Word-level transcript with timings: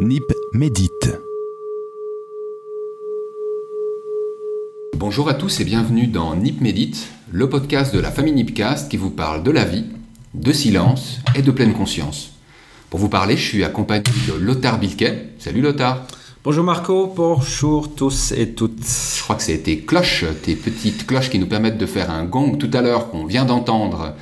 Nip 0.00 0.32
médite. 0.52 1.20
Bonjour 4.96 5.28
à 5.28 5.34
tous 5.34 5.60
et 5.60 5.64
bienvenue 5.64 6.08
dans 6.08 6.34
Nip 6.34 6.60
Médite, 6.60 7.06
le 7.30 7.48
podcast 7.48 7.94
de 7.94 8.00
la 8.00 8.10
famille 8.10 8.32
Nipcast 8.32 8.90
qui 8.90 8.96
vous 8.96 9.10
parle 9.10 9.44
de 9.44 9.52
la 9.52 9.64
vie, 9.64 9.84
de 10.34 10.52
silence 10.52 11.20
et 11.36 11.42
de 11.42 11.50
pleine 11.52 11.74
conscience. 11.74 12.32
Pour 12.90 12.98
vous 12.98 13.08
parler, 13.08 13.36
je 13.36 13.46
suis 13.46 13.62
accompagné 13.62 14.02
de 14.26 14.34
Lothar 14.34 14.80
Bilquet. 14.80 15.28
Salut 15.38 15.60
Lothar. 15.60 16.04
Bonjour 16.42 16.64
Marco, 16.64 17.06
bonjour 17.14 17.94
tous 17.94 18.32
et 18.32 18.50
toutes. 18.50 18.84
Je 19.16 19.22
crois 19.22 19.36
que 19.36 19.42
c'est 19.44 19.58
tes 19.58 19.78
cloches, 19.78 20.24
tes 20.42 20.56
petites 20.56 21.06
cloches 21.06 21.30
qui 21.30 21.38
nous 21.38 21.46
permettent 21.46 21.78
de 21.78 21.86
faire 21.86 22.10
un 22.10 22.24
gong 22.24 22.56
tout 22.58 22.70
à 22.72 22.82
l'heure 22.82 23.10
qu'on 23.10 23.26
vient 23.26 23.44
d'entendre 23.44 24.14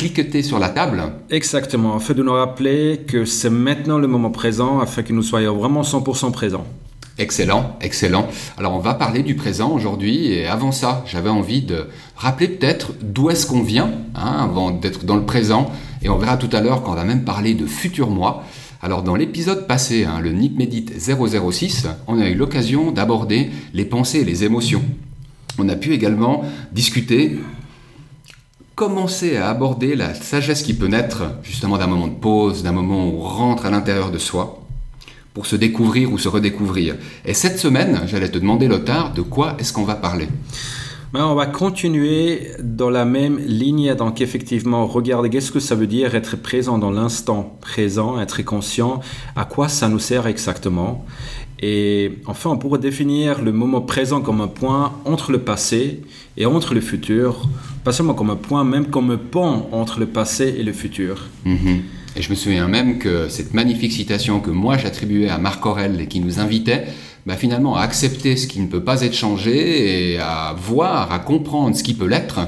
cliqueter 0.00 0.42
sur 0.42 0.58
la 0.58 0.70
table. 0.70 1.02
Exactement, 1.28 1.94
afin 1.94 2.14
de 2.14 2.22
nous 2.22 2.32
rappeler 2.32 3.02
que 3.06 3.26
c'est 3.26 3.50
maintenant 3.50 3.98
le 3.98 4.06
moment 4.06 4.30
présent, 4.30 4.80
afin 4.80 5.02
que 5.02 5.12
nous 5.12 5.22
soyons 5.22 5.54
vraiment 5.54 5.82
100% 5.82 6.32
présents. 6.32 6.64
Excellent, 7.18 7.76
excellent. 7.82 8.26
Alors 8.56 8.72
on 8.72 8.78
va 8.78 8.94
parler 8.94 9.22
du 9.22 9.34
présent 9.34 9.70
aujourd'hui 9.70 10.28
et 10.32 10.46
avant 10.46 10.72
ça, 10.72 11.04
j'avais 11.06 11.28
envie 11.28 11.60
de 11.60 11.84
rappeler 12.16 12.48
peut-être 12.48 12.94
d'où 13.02 13.28
est-ce 13.28 13.44
qu'on 13.44 13.62
vient, 13.62 13.90
hein, 14.14 14.36
avant 14.38 14.70
d'être 14.70 15.04
dans 15.04 15.16
le 15.16 15.26
présent, 15.26 15.70
et 16.00 16.08
on 16.08 16.16
verra 16.16 16.38
tout 16.38 16.48
à 16.54 16.62
l'heure 16.62 16.82
qu'on 16.82 16.94
va 16.94 17.04
même 17.04 17.24
parler 17.24 17.52
de 17.52 17.66
futur 17.66 18.08
moi. 18.08 18.44
Alors 18.80 19.02
dans 19.02 19.16
l'épisode 19.16 19.66
passé, 19.66 20.04
hein, 20.04 20.20
le 20.22 20.32
NIP 20.32 20.56
Medit 20.56 20.86
006, 20.98 21.88
on 22.06 22.18
a 22.18 22.26
eu 22.26 22.34
l'occasion 22.34 22.90
d'aborder 22.90 23.50
les 23.74 23.84
pensées 23.84 24.20
et 24.20 24.24
les 24.24 24.44
émotions. 24.44 24.82
On 25.58 25.68
a 25.68 25.76
pu 25.76 25.92
également 25.92 26.42
discuter 26.72 27.36
commencer 28.80 29.36
à 29.36 29.50
aborder 29.50 29.94
la 29.94 30.14
sagesse 30.14 30.62
qui 30.62 30.72
peut 30.72 30.86
naître 30.86 31.24
justement 31.42 31.76
d'un 31.76 31.86
moment 31.86 32.06
de 32.06 32.14
pause, 32.14 32.62
d'un 32.62 32.72
moment 32.72 33.10
où 33.10 33.18
on 33.18 33.20
rentre 33.20 33.66
à 33.66 33.70
l'intérieur 33.70 34.10
de 34.10 34.16
soi, 34.16 34.62
pour 35.34 35.44
se 35.44 35.54
découvrir 35.54 36.10
ou 36.10 36.16
se 36.16 36.28
redécouvrir. 36.28 36.96
Et 37.26 37.34
cette 37.34 37.58
semaine, 37.58 38.00
j'allais 38.06 38.30
te 38.30 38.38
demander, 38.38 38.68
Lothar, 38.68 39.12
de 39.12 39.20
quoi 39.20 39.54
est-ce 39.58 39.74
qu'on 39.74 39.84
va 39.84 39.96
parler? 39.96 40.28
Ben, 41.12 41.26
on 41.26 41.34
va 41.34 41.44
continuer 41.44 42.52
dans 42.62 42.88
la 42.88 43.04
même 43.04 43.38
ligne, 43.38 43.94
donc 43.96 44.22
effectivement, 44.22 44.86
regarder 44.86 45.28
qu'est-ce 45.28 45.52
que 45.52 45.60
ça 45.60 45.74
veut 45.74 45.86
dire 45.86 46.14
être 46.14 46.36
présent 46.36 46.78
dans 46.78 46.90
l'instant 46.90 47.58
présent, 47.60 48.18
être 48.18 48.40
conscient, 48.42 49.00
à 49.36 49.44
quoi 49.44 49.68
ça 49.68 49.90
nous 49.90 49.98
sert 49.98 50.26
exactement. 50.26 51.04
Et 51.60 52.12
enfin, 52.24 52.48
on 52.48 52.56
pourrait 52.56 52.78
définir 52.78 53.42
le 53.42 53.52
moment 53.52 53.82
présent 53.82 54.22
comme 54.22 54.40
un 54.40 54.48
point 54.48 54.94
entre 55.04 55.32
le 55.32 55.40
passé 55.40 56.00
et 56.38 56.46
entre 56.46 56.72
le 56.72 56.80
futur, 56.80 57.46
pas 57.84 57.92
seulement 57.92 58.14
comme 58.14 58.30
un 58.30 58.36
point, 58.36 58.64
même 58.64 58.86
comme 58.86 59.10
un 59.10 59.16
pont 59.16 59.66
entre 59.72 60.00
le 60.00 60.06
passé 60.06 60.54
et 60.58 60.62
le 60.62 60.72
futur. 60.72 61.28
Mhm. 61.44 61.82
Et 62.16 62.22
je 62.22 62.30
me 62.30 62.34
souviens 62.34 62.66
même 62.66 62.98
que 62.98 63.28
cette 63.28 63.54
magnifique 63.54 63.92
citation 63.92 64.40
que 64.40 64.50
moi 64.50 64.76
j'attribuais 64.76 65.28
à 65.28 65.38
Marc 65.38 65.64
Aurel 65.64 66.00
et 66.00 66.06
qui 66.06 66.20
nous 66.20 66.40
invitait 66.40 66.86
bah, 67.26 67.36
finalement 67.36 67.76
à 67.76 67.82
accepter 67.82 68.36
ce 68.36 68.46
qui 68.46 68.60
ne 68.60 68.66
peut 68.66 68.82
pas 68.82 69.02
être 69.02 69.14
changé 69.14 70.12
et 70.12 70.18
à 70.18 70.54
voir, 70.58 71.12
à 71.12 71.18
comprendre 71.18 71.76
ce 71.76 71.82
qui 71.82 71.94
peut 71.94 72.06
l'être, 72.06 72.40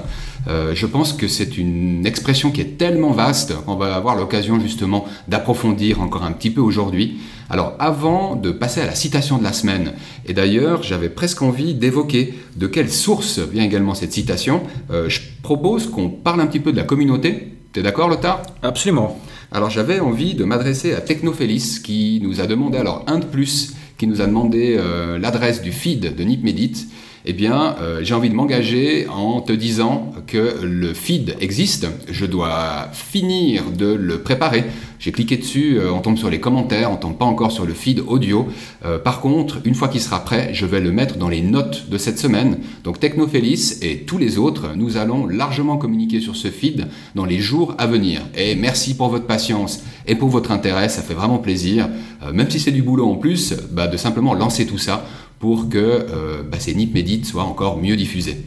euh, 0.49 0.73
je 0.75 0.87
pense 0.87 1.13
que 1.13 1.29
c'est 1.29 1.57
une 1.57 2.05
expression 2.07 2.51
qui 2.51 2.61
est 2.61 2.79
tellement 2.79 3.13
vaste 3.13 3.55
qu'on 3.65 3.77
va 3.77 3.95
avoir 3.95 4.17
l'occasion 4.17 4.59
justement 4.61 5.07
d'approfondir 5.29 6.01
encore 6.01 6.25
un 6.25 6.33
petit 6.33 6.51
peu 6.51 6.61
aujourd'hui. 6.61 7.19
Alors 7.49 7.75
avant 7.79 8.35
de 8.35 8.51
passer 8.51 8.81
à 8.81 8.87
la 8.87 8.95
citation 8.95 9.39
de 9.39 9.45
la 9.45 9.53
semaine, 9.53 9.93
et 10.27 10.33
d'ailleurs 10.33 10.83
j'avais 10.83 11.09
presque 11.09 11.43
envie 11.43 11.75
d'évoquer 11.75 12.35
de 12.57 12.67
quelle 12.67 12.91
source 12.91 13.39
vient 13.39 13.65
également 13.65 13.95
cette 13.95 14.13
citation, 14.13 14.63
euh, 14.91 15.09
je 15.09 15.21
propose 15.43 15.89
qu'on 15.89 16.09
parle 16.09 16.41
un 16.41 16.47
petit 16.47 16.61
peu 16.61 16.73
de 16.73 16.77
la 16.77 16.85
communauté. 16.85 17.53
T'es 17.73 17.83
d'accord 17.83 18.09
Lothar? 18.09 18.43
Absolument. 18.63 19.19
Alors 19.51 19.71
j'avais 19.71 20.01
envie 20.01 20.35
de 20.35 20.45
m'adresser 20.45 20.95
à 20.95 21.01
Technophélis 21.01 21.81
qui 21.85 22.21
nous 22.23 22.41
a 22.41 22.47
demandé 22.47 22.79
alors 22.79 23.05
un 23.07 23.19
de 23.19 23.25
plus, 23.25 23.75
qui 23.99 24.07
nous 24.07 24.21
a 24.21 24.27
demandé 24.27 24.77
euh, 24.79 25.19
l'adresse 25.19 25.63
du 25.63 25.73
feed 25.73 26.17
de 26.17 26.25
Nip 26.25 26.43
Medit 26.43 26.87
eh 27.25 27.33
bien, 27.33 27.77
euh, 27.81 28.01
j'ai 28.03 28.15
envie 28.15 28.31
de 28.31 28.35
m'engager 28.35 29.07
en 29.07 29.41
te 29.41 29.53
disant 29.53 30.13
que 30.27 30.57
le 30.63 30.93
feed 30.93 31.37
existe. 31.41 31.87
Je 32.11 32.27
dois 32.27 32.89
finir 32.93 33.71
de 33.71 33.87
le 33.87 34.19
préparer. 34.19 34.65
J'ai 34.99 35.13
cliqué 35.13 35.37
dessus, 35.37 35.79
euh, 35.79 35.93
on 35.93 36.01
tombe 36.01 36.17
sur 36.17 36.31
les 36.31 36.41
commentaires, 36.41 36.91
on 36.91 36.97
tombe 36.97 37.17
pas 37.17 37.25
encore 37.25 37.53
sur 37.53 37.65
le 37.65 37.75
feed 37.75 38.01
audio. 38.07 38.49
Euh, 38.85 38.99
par 38.99 39.21
contre, 39.21 39.61
une 39.65 39.75
fois 39.75 39.89
qu'il 39.89 40.01
sera 40.01 40.25
prêt, 40.25 40.51
je 40.53 40.67
vais 40.67 40.81
le 40.81 40.91
mettre 40.91 41.17
dans 41.17 41.29
les 41.29 41.43
notes 41.43 41.89
de 41.89 41.99
cette 41.99 42.19
semaine. 42.19 42.59
Donc 42.83 42.99
Technophélis 42.99 43.79
et 43.83 43.99
tous 43.99 44.19
les 44.19 44.39
autres, 44.39 44.71
nous 44.77 44.97
allons 44.97 45.27
largement 45.27 45.77
communiquer 45.77 46.21
sur 46.21 46.35
ce 46.35 46.49
feed 46.49 46.89
dans 47.15 47.25
les 47.25 47.39
jours 47.39 47.75
à 47.79 47.87
venir. 47.87 48.23
Et 48.37 48.57
merci 48.57 48.97
pour 48.97 49.09
votre 49.09 49.27
patience 49.27 49.85
et 50.07 50.17
pour 50.17 50.29
votre 50.29 50.51
intérêt, 50.51 50.89
ça 50.89 51.03
fait 51.03 51.15
vraiment 51.15 51.39
plaisir. 51.39 51.89
même 52.33 52.51
si 52.51 52.59
c'est 52.59 52.71
du 52.71 52.83
boulot 52.83 53.09
en 53.09 53.17
plus, 53.17 53.55
bah, 53.71 53.87
de 53.87 53.97
simplement 53.97 54.35
lancer 54.35 54.67
tout 54.67 54.79
ça 54.79 55.05
pour 55.43 55.69
que 55.69 55.77
euh, 55.77 56.45
bah, 56.49 56.59
ces 56.61 56.73
NIP 56.73 56.95
Médite 56.95 57.27
soient 57.27 57.43
encore 57.43 57.77
mieux 57.77 57.97
diffusés. 57.97 58.47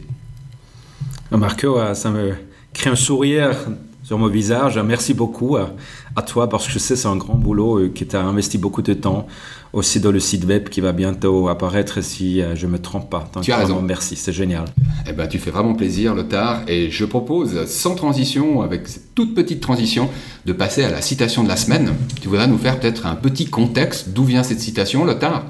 Ah, 1.30 1.36
Marco, 1.36 1.78
euh, 1.78 1.92
ça 1.92 2.10
me 2.10 2.32
crée 2.72 2.88
un 2.88 2.96
sourire 2.96 3.54
sur 4.02 4.16
mon 4.16 4.28
visage. 4.28 4.78
Merci 4.78 5.12
beaucoup 5.12 5.58
à, 5.58 6.22
toi 6.22 6.48
parce 6.48 6.66
que 6.66 6.72
je 6.72 6.78
sais 6.78 6.96
c'est 6.96 7.06
un 7.06 7.16
grand 7.16 7.34
boulot 7.34 7.80
euh, 7.80 7.88
qui 7.94 8.06
t'a 8.06 8.22
investi 8.22 8.56
beaucoup 8.56 8.80
de 8.80 8.94
temps 8.94 9.26
aussi 9.74 10.00
dans 10.00 10.10
le 10.10 10.20
site 10.20 10.46
web 10.46 10.70
qui 10.70 10.80
va 10.80 10.92
bientôt 10.92 11.48
apparaître 11.48 12.02
si 12.02 12.40
je 12.54 12.66
ne 12.66 12.72
me 12.72 12.78
trompe 12.78 13.10
pas. 13.10 13.30
tu 13.42 13.52
as 13.52 13.58
raison. 13.58 13.82
Merci, 13.82 14.16
c'est 14.16 14.32
génial. 14.32 14.64
Eh 15.06 15.12
ben, 15.12 15.26
tu 15.26 15.38
fais 15.38 15.50
vraiment 15.50 15.74
plaisir, 15.74 16.14
Lothar. 16.14 16.62
Et 16.66 16.90
je 16.90 17.04
propose, 17.04 17.66
sans 17.66 17.94
transition, 17.94 18.62
avec 18.62 18.88
cette 18.88 19.14
toute 19.14 19.34
petite 19.34 19.60
transition, 19.60 20.08
de 20.46 20.54
passer 20.54 20.82
à 20.82 20.90
la 20.90 21.02
citation 21.02 21.44
de 21.44 21.48
la 21.48 21.56
semaine. 21.56 21.92
Tu 22.22 22.28
voudrais 22.28 22.48
nous 22.48 22.56
faire 22.56 22.80
peut-être 22.80 23.04
un 23.04 23.16
petit 23.16 23.44
contexte 23.44 24.08
d'où 24.14 24.24
vient 24.24 24.42
cette 24.42 24.60
citation, 24.60 25.04
Lothar 25.04 25.44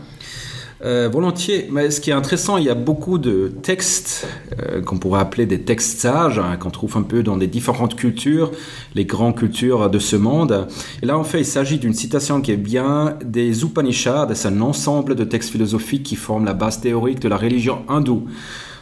euh, 0.87 1.09
volontiers, 1.13 1.69
mais 1.71 1.91
ce 1.91 2.01
qui 2.01 2.11
est 2.11 2.15
intéressant, 2.15 2.59
il 2.59 2.65
y 2.65 2.71
a 2.71 2.75
beaucoup 2.75 3.19
de 3.19 3.53
textes 3.63 4.29
euh, 4.63 4.81
qu'on 4.81 4.99
pourrait 4.99 5.21
appeler 5.21 5.45
des 5.45 5.63
textes 5.63 5.99
sages, 5.99 6.39
hein, 6.39 6.57
qu'on 6.57 6.71
trouve 6.71 6.97
un 6.97 7.03
peu 7.03 7.25
dans 7.25 7.37
les 7.37 7.49
différentes 7.49 7.97
cultures, 7.97 8.53
les 8.95 9.05
grandes 9.05 9.37
cultures 9.37 9.91
de 9.91 9.99
ce 9.99 10.15
monde. 10.15 10.69
Et 11.03 11.07
là, 11.07 11.19
en 11.19 11.25
fait, 11.25 11.41
il 11.41 11.45
s'agit 11.45 11.79
d'une 11.79 11.93
citation 11.93 12.41
qui 12.41 12.53
est 12.53 12.57
bien 12.57 13.19
des 13.25 13.63
Upanishads, 13.63 14.29
c'est 14.35 14.49
un 14.49 14.61
ensemble 14.61 15.17
de 15.17 15.25
textes 15.25 15.51
philosophiques 15.51 16.05
qui 16.05 16.15
forment 16.15 16.45
la 16.45 16.55
base 16.55 16.81
théorique 16.81 17.19
de 17.19 17.29
la 17.29 17.37
religion 17.37 17.83
hindoue. 17.89 18.29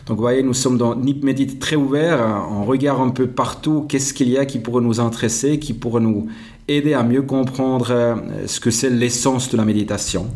Donc 0.07 0.19
vous 0.19 0.23
voyez, 0.23 0.43
nous 0.43 0.53
sommes 0.53 0.77
dans 0.77 0.95
Nip 0.95 1.25
Medit 1.25 1.59
très 1.59 1.77
ouvert, 1.77 2.21
hein. 2.21 2.47
on 2.51 2.65
regarde 2.65 3.01
un 3.01 3.11
peu 3.11 3.27
partout 3.27 3.87
qu'est-ce 3.89 4.13
qu'il 4.13 4.29
y 4.29 4.37
a 4.37 4.45
qui 4.45 4.59
pourrait 4.59 4.83
nous 4.83 5.01
intéresser, 5.01 5.59
qui 5.59 5.73
pourrait 5.73 6.03
nous 6.03 6.29
aider 6.69 6.93
à 6.93 7.03
mieux 7.03 7.23
comprendre 7.23 7.87
euh, 7.91 8.15
ce 8.47 8.61
que 8.61 8.71
c'est 8.71 8.91
l'essence 8.91 9.51
de 9.51 9.57
la 9.57 9.65
méditation. 9.65 10.27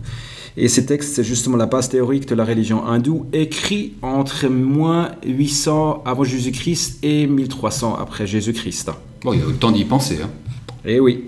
Et 0.61 0.67
ces 0.67 0.85
textes, 0.87 1.15
c'est 1.15 1.23
justement 1.23 1.57
la 1.57 1.67
base 1.67 1.89
théorique 1.89 2.27
de 2.27 2.35
la 2.35 2.45
religion 2.45 2.85
hindoue, 2.85 3.27
écrit 3.33 3.93
entre 4.03 4.49
moins 4.49 5.13
800 5.25 6.03
avant 6.05 6.25
Jésus-Christ 6.25 6.99
et 7.05 7.29
1300 7.29 7.95
après 7.95 8.27
Jésus-Christ. 8.27 8.91
Bon, 9.23 9.33
il 9.35 9.39
y 9.39 9.43
a 9.45 9.47
autant 9.47 9.71
d'y 9.71 9.85
penser. 9.85 10.19
Hein. 10.21 10.31
Eh 10.85 10.99
oui. 10.99 11.27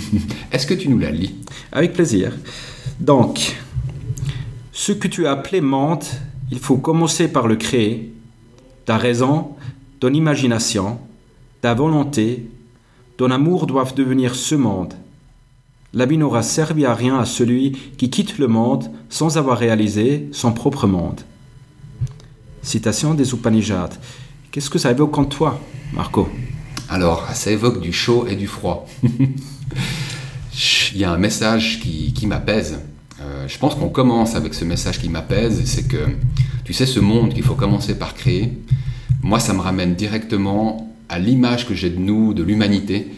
Est-ce 0.52 0.64
que 0.64 0.74
tu 0.74 0.88
nous 0.88 0.98
la 1.00 1.10
lis? 1.10 1.34
Avec 1.72 1.92
plaisir. 1.92 2.30
Donc, 3.00 3.56
ce 4.70 4.92
que 4.92 5.08
tu 5.08 5.26
as 5.26 5.32
appelé 5.32 5.60
monde, 5.60 6.04
il 6.52 6.60
faut 6.60 6.76
commencer 6.76 7.26
par 7.26 7.48
le 7.48 7.56
créer. 7.56 8.12
Ta 8.84 8.96
raison, 8.96 9.56
ton 9.98 10.12
imagination, 10.12 11.00
ta 11.62 11.74
volonté, 11.74 12.48
ton 13.16 13.32
amour 13.32 13.66
doivent 13.66 13.96
devenir 13.96 14.36
ce 14.36 14.54
monde. 14.54 14.94
La 15.94 16.04
vie 16.04 16.18
n'aura 16.18 16.42
servi 16.42 16.84
à 16.84 16.94
rien 16.94 17.18
à 17.18 17.24
celui 17.24 17.72
qui 17.96 18.10
quitte 18.10 18.38
le 18.38 18.46
monde 18.46 18.90
sans 19.08 19.38
avoir 19.38 19.56
réalisé 19.56 20.28
son 20.32 20.52
propre 20.52 20.86
monde. 20.86 21.22
Citation 22.60 23.14
des 23.14 23.32
Upanishads. 23.32 23.96
Qu'est-ce 24.50 24.68
que 24.68 24.78
ça 24.78 24.90
évoque 24.90 25.16
en 25.16 25.24
toi, 25.24 25.58
Marco? 25.94 26.28
Alors, 26.90 27.26
ça 27.32 27.50
évoque 27.50 27.80
du 27.80 27.94
chaud 27.94 28.26
et 28.28 28.36
du 28.36 28.46
froid. 28.46 28.86
Il 30.92 30.98
y 30.98 31.04
a 31.04 31.10
un 31.10 31.16
message 31.16 31.80
qui, 31.80 32.26
m'apaise. 32.26 32.80
Euh, 33.22 33.48
je 33.48 33.58
pense 33.58 33.74
qu'on 33.74 33.88
commence 33.88 34.34
avec 34.34 34.52
ce 34.52 34.66
message 34.66 35.00
qui 35.00 35.08
m'apaise, 35.08 35.62
c'est 35.64 35.88
que, 35.88 36.06
tu 36.64 36.74
sais, 36.74 36.84
ce 36.84 37.00
monde 37.00 37.32
qu'il 37.32 37.44
faut 37.44 37.54
commencer 37.54 37.96
par 37.96 38.12
créer, 38.14 38.52
moi, 39.22 39.40
ça 39.40 39.54
me 39.54 39.60
ramène 39.60 39.94
directement 39.94 40.94
à 41.08 41.18
l'image 41.18 41.66
que 41.66 41.74
j'ai 41.74 41.88
de 41.88 41.98
nous, 41.98 42.34
de 42.34 42.42
l'humanité, 42.42 43.08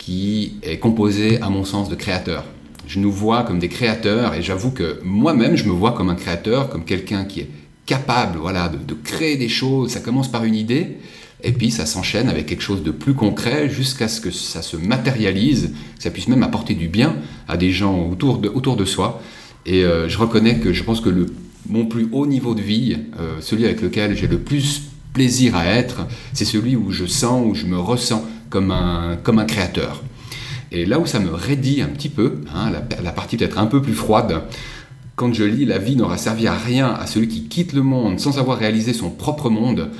qui 0.00 0.54
est 0.62 0.78
composé, 0.78 1.40
à 1.42 1.50
mon 1.50 1.64
sens, 1.64 1.90
de 1.90 1.94
créateurs. 1.94 2.44
Je 2.88 2.98
nous 2.98 3.12
vois 3.12 3.44
comme 3.44 3.58
des 3.58 3.68
créateurs 3.68 4.34
et 4.34 4.42
j'avoue 4.42 4.70
que 4.70 4.98
moi-même, 5.04 5.56
je 5.56 5.64
me 5.64 5.72
vois 5.72 5.92
comme 5.92 6.08
un 6.08 6.14
créateur, 6.14 6.70
comme 6.70 6.84
quelqu'un 6.84 7.24
qui 7.24 7.40
est 7.40 7.50
capable 7.84 8.38
voilà, 8.38 8.68
de, 8.70 8.94
créer 8.94 9.36
des 9.36 9.50
choses. 9.50 9.90
Ça 9.90 10.00
commence 10.00 10.28
par 10.28 10.44
une 10.44 10.54
idée 10.54 10.96
et 11.44 11.52
puis 11.52 11.70
ça 11.70 11.84
s'enchaîne 11.84 12.30
avec 12.30 12.46
quelque 12.46 12.62
chose 12.62 12.82
de 12.82 12.90
plus 12.90 13.12
concret 13.12 13.68
jusqu'à 13.68 14.08
ce 14.08 14.22
que 14.22 14.30
ça 14.30 14.62
se 14.62 14.78
matérialise, 14.78 15.74
que 15.98 16.02
ça 16.02 16.10
puisse 16.10 16.28
même 16.28 16.42
apporter 16.42 16.74
du 16.74 16.88
bien 16.88 17.16
à 17.46 17.58
des 17.58 17.70
gens 17.70 18.08
autour 18.08 18.38
de, 18.38 18.48
autour 18.48 18.76
de 18.76 18.86
soi. 18.86 19.20
Et 19.66 19.84
euh, 19.84 20.08
je 20.08 20.16
reconnais 20.16 20.60
que 20.60 20.72
je 20.72 20.82
pense 20.82 21.02
que 21.02 21.10
le, 21.10 21.26
mon 21.68 21.84
plus 21.84 22.08
haut 22.10 22.26
niveau 22.26 22.54
de 22.54 22.62
vie, 22.62 22.96
euh, 23.18 23.36
celui 23.40 23.66
avec 23.66 23.82
lequel 23.82 24.16
j'ai 24.16 24.26
le 24.26 24.38
plus 24.38 24.82
plaisir 25.12 25.56
à 25.56 25.66
être, 25.66 26.06
c'est 26.32 26.46
celui 26.46 26.74
où 26.74 26.90
je 26.90 27.04
sens, 27.04 27.44
où 27.46 27.54
je 27.54 27.66
me 27.66 27.78
ressens 27.78 28.24
comme 28.50 28.70
un, 28.72 29.16
comme 29.22 29.38
un 29.38 29.46
créateur. 29.46 30.02
Et 30.72 30.84
là 30.84 31.00
où 31.00 31.06
ça 31.06 31.18
me 31.18 31.32
raidit 31.32 31.82
un 31.82 31.88
petit 31.88 32.08
peu, 32.08 32.40
hein, 32.54 32.70
la, 33.02 33.12
partie 33.12 33.36
peut-être 33.36 33.58
un 33.58 33.66
peu 33.66 33.80
plus 33.80 33.94
froide, 33.94 34.42
quand 35.16 35.32
je 35.34 35.44
lis 35.44 35.64
La 35.64 35.78
vie 35.78 35.96
n'aura 35.96 36.16
servi 36.16 36.46
à 36.46 36.54
rien 36.54 36.88
à 36.92 37.06
celui 37.06 37.28
qui 37.28 37.44
quitte 37.44 37.72
le 37.72 37.82
monde 37.82 38.20
sans 38.20 38.38
avoir 38.38 38.58
réalisé 38.58 38.92
son 38.92 39.10
propre 39.10 39.50
monde, 39.50 39.90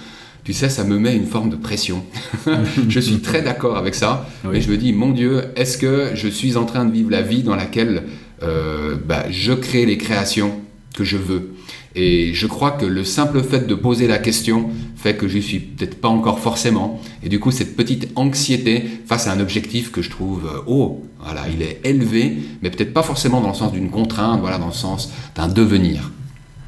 tu 0.45 0.53
sais, 0.53 0.69
ça 0.69 0.85
me 0.85 0.99
met 0.99 1.15
une 1.15 1.27
forme 1.27 1.51
de 1.51 1.57
pression. 1.57 2.05
je 2.89 3.01
suis 3.01 3.21
très 3.21 3.43
d'accord 3.43 3.77
avec 3.77 3.95
ça, 3.95 4.29
mais 4.45 4.61
je 4.61 4.71
me 4.71 4.77
dis, 4.77 4.93
mon 4.93 5.11
Dieu, 5.11 5.45
est-ce 5.57 5.77
que 5.77 6.13
je 6.15 6.29
suis 6.29 6.57
en 6.57 6.65
train 6.65 6.85
de 6.85 6.93
vivre 6.93 7.11
la 7.11 7.23
vie 7.23 7.43
dans 7.43 7.57
laquelle 7.57 8.05
euh, 8.43 8.97
bah, 9.07 9.25
je 9.31 9.53
crée 9.53 9.85
les 9.85 9.99
créations 9.99 10.53
que 10.97 11.05
je 11.05 11.19
veux? 11.19 11.51
Et 11.95 12.35
je 12.35 12.47
crois 12.47 12.71
que 12.73 12.87
le 12.87 13.05
simple 13.05 13.43
fait 13.43 13.67
de 13.67 13.75
poser 13.75 14.07
la 14.07 14.19
question 14.19 14.71
fait 14.97 15.17
que 15.17 15.27
je 15.27 15.39
suis 15.39 15.59
peut-être 15.59 16.01
pas 16.01 16.09
encore 16.09 16.39
forcément. 16.39 17.01
Et 17.23 17.29
du 17.29 17.41
coup, 17.41 17.51
cette 17.51 17.75
petite 17.75 18.11
anxiété 18.15 18.85
face 19.07 19.27
à 19.27 19.33
un 19.33 19.41
objectif 19.41 19.91
que 19.91 20.03
je 20.03 20.11
trouve 20.11 20.47
euh, 20.47 20.61
haut, 20.67 21.05
voilà, 21.19 21.49
il 21.49 21.63
est 21.63 21.81
élevé, 21.85 22.39
mais 22.63 22.71
peut-être 22.71 22.93
pas 22.93 23.03
forcément 23.03 23.41
dans 23.41 23.49
le 23.49 23.55
sens 23.55 23.73
d'une 23.73 23.91
contrainte, 23.91 24.41
voilà, 24.41 24.59
dans 24.59 24.67
le 24.67 24.73
sens 24.73 25.13
d'un 25.35 25.49
devenir. 25.49 26.11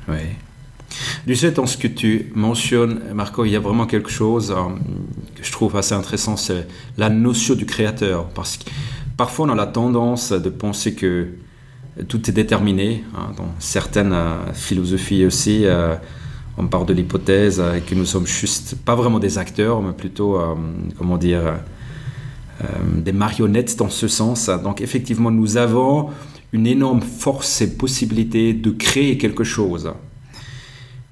Oui. 0.08 0.18
Du 1.26 1.36
sais, 1.36 1.52
dans 1.52 1.66
ce 1.66 1.76
que 1.76 1.88
tu 1.88 2.32
mentionnes, 2.34 3.00
Marco, 3.14 3.44
il 3.44 3.52
y 3.52 3.56
a 3.56 3.60
vraiment 3.60 3.86
quelque 3.86 4.10
chose 4.10 4.50
euh, 4.50 4.74
que 5.36 5.44
je 5.44 5.52
trouve 5.52 5.76
assez 5.76 5.94
intéressant, 5.94 6.36
c'est 6.36 6.66
la 6.98 7.10
notion 7.10 7.54
du 7.54 7.64
créateur. 7.64 8.28
Parce 8.30 8.56
que 8.56 8.64
parfois, 9.16 9.46
on 9.46 9.50
a 9.50 9.54
la 9.54 9.66
tendance 9.66 10.32
de 10.32 10.50
penser 10.50 10.94
que 10.94 11.28
tout 12.08 12.28
est 12.28 12.32
déterminé. 12.32 13.04
Hein, 13.14 13.32
dans 13.36 13.48
certaines 13.58 14.12
euh, 14.12 14.52
philosophies 14.52 15.26
aussi, 15.26 15.64
euh, 15.64 15.94
on 16.56 16.66
parle 16.66 16.86
de 16.86 16.94
l'hypothèse 16.94 17.60
euh, 17.60 17.80
que 17.80 17.94
nous 17.94 18.04
sommes 18.04 18.26
juste, 18.26 18.76
pas 18.84 18.94
vraiment 18.94 19.18
des 19.18 19.38
acteurs, 19.38 19.82
mais 19.82 19.92
plutôt, 19.92 20.38
comment 20.98 21.16
dire, 21.16 21.54
des 22.96 23.12
marionnettes 23.12 23.76
dans 23.76 23.90
ce 23.90 24.08
sens. 24.08 24.48
Donc 24.62 24.80
effectivement, 24.80 25.30
nous 25.30 25.56
avons 25.56 26.10
une 26.52 26.66
énorme 26.66 27.00
force 27.00 27.60
et 27.60 27.76
possibilité 27.76 28.52
de 28.52 28.70
créer 28.70 29.18
quelque 29.18 29.42
chose. 29.42 29.92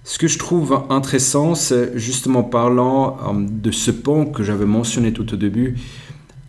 Ce 0.04 0.18
que 0.18 0.28
je 0.28 0.38
trouve 0.38 0.84
intéressant, 0.90 1.54
c'est 1.54 1.96
justement 1.98 2.42
parlant 2.42 3.18
de 3.34 3.70
ce 3.70 3.90
pont 3.90 4.26
que 4.26 4.42
j'avais 4.42 4.66
mentionné 4.66 5.12
tout 5.12 5.32
au 5.32 5.36
début, 5.36 5.76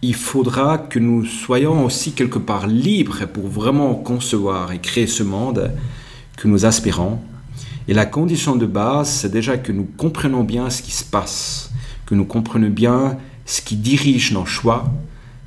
il 0.01 0.15
faudra 0.15 0.79
que 0.79 0.97
nous 0.97 1.25
soyons 1.25 1.85
aussi 1.85 2.13
quelque 2.13 2.39
part 2.39 2.65
libres 2.65 3.27
pour 3.27 3.47
vraiment 3.47 3.93
concevoir 3.93 4.71
et 4.71 4.79
créer 4.79 5.07
ce 5.07 5.21
monde 5.21 5.71
que 6.37 6.47
nous 6.47 6.65
aspirons. 6.65 7.19
Et 7.87 7.93
la 7.93 8.05
condition 8.05 8.55
de 8.55 8.65
base, 8.65 9.09
c'est 9.09 9.31
déjà 9.31 9.57
que 9.57 9.71
nous 9.71 9.87
comprenons 9.97 10.43
bien 10.43 10.69
ce 10.69 10.81
qui 10.81 10.91
se 10.91 11.03
passe, 11.03 11.71
que 12.05 12.15
nous 12.15 12.25
comprenions 12.25 12.69
bien 12.69 13.17
ce 13.45 13.61
qui 13.61 13.75
dirige 13.75 14.31
nos 14.31 14.45
choix, 14.45 14.91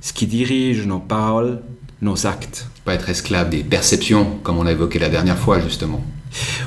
ce 0.00 0.12
qui 0.12 0.26
dirige 0.26 0.86
nos 0.86 1.00
paroles, 1.00 1.60
nos 2.00 2.26
actes. 2.26 2.68
Pas 2.84 2.94
être 2.94 3.08
esclave 3.08 3.50
des 3.50 3.64
perceptions, 3.64 4.38
comme 4.42 4.58
on 4.58 4.66
a 4.66 4.72
évoqué 4.72 4.98
la 4.98 5.08
dernière 5.08 5.38
fois, 5.38 5.60
justement. 5.60 6.04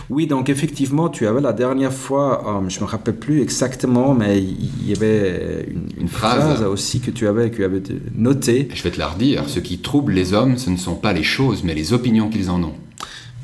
Oui, 0.10 0.28
donc 0.28 0.50
effectivement, 0.50 1.10
tu 1.10 1.28
avais 1.28 1.42
la 1.42 1.54
dernière 1.54 1.94
fois, 1.94 2.62
euh, 2.64 2.70
je 2.70 2.80
ne 2.80 2.86
me 2.86 2.90
rappelle 2.90 3.16
plus 3.16 3.42
exactement, 3.42 4.14
mais 4.14 4.40
il 4.42 4.88
y 4.90 4.94
avait 4.94 5.68
une, 6.00 6.08
phrase. 6.08 6.64
aussi 6.64 7.00
que 7.00 7.12
tu 7.12 7.28
avais, 7.28 7.50
que 7.50 7.58
tu 7.58 7.64
avais 7.64 7.82
notée. 8.16 8.70
Je 8.74 8.84
vais 8.84 8.92
te 8.92 9.00
la 9.00 9.08
redire. 9.08 9.44
Ce 9.48 9.60
qui 9.60 9.80
trouble 9.80 10.14
les 10.14 10.34
hommes, 10.34 10.58
ce 10.58 10.70
ne 10.70 10.78
sont 10.78 10.96
pas 10.96 11.14
les 11.14 11.24
choses, 11.24 11.64
mais 11.64 11.74
les 11.74 11.94
opinions 11.94 12.30
qu'ils 12.30 12.50
en 12.50 12.64
ont. 12.64 12.76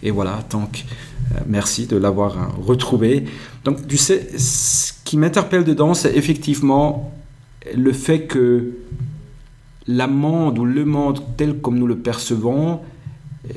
Et 0.01 0.11
voilà, 0.11 0.43
donc 0.49 0.85
euh, 1.33 1.39
merci 1.47 1.87
de 1.87 1.97
l'avoir 1.97 2.37
euh, 2.37 2.61
retrouvé. 2.61 3.25
Donc 3.63 3.87
tu 3.87 3.97
sais, 3.97 4.29
ce 4.37 4.93
qui 5.03 5.17
m'interpelle 5.17 5.63
dedans, 5.63 5.93
c'est 5.93 6.15
effectivement 6.15 7.13
le 7.75 7.93
fait 7.93 8.21
que 8.21 8.71
la 9.87 10.07
monde 10.07 10.59
ou 10.59 10.65
le 10.65 10.85
monde 10.85 11.21
tel 11.37 11.59
comme 11.59 11.77
nous 11.77 11.87
le 11.87 11.97
percevons 11.97 12.79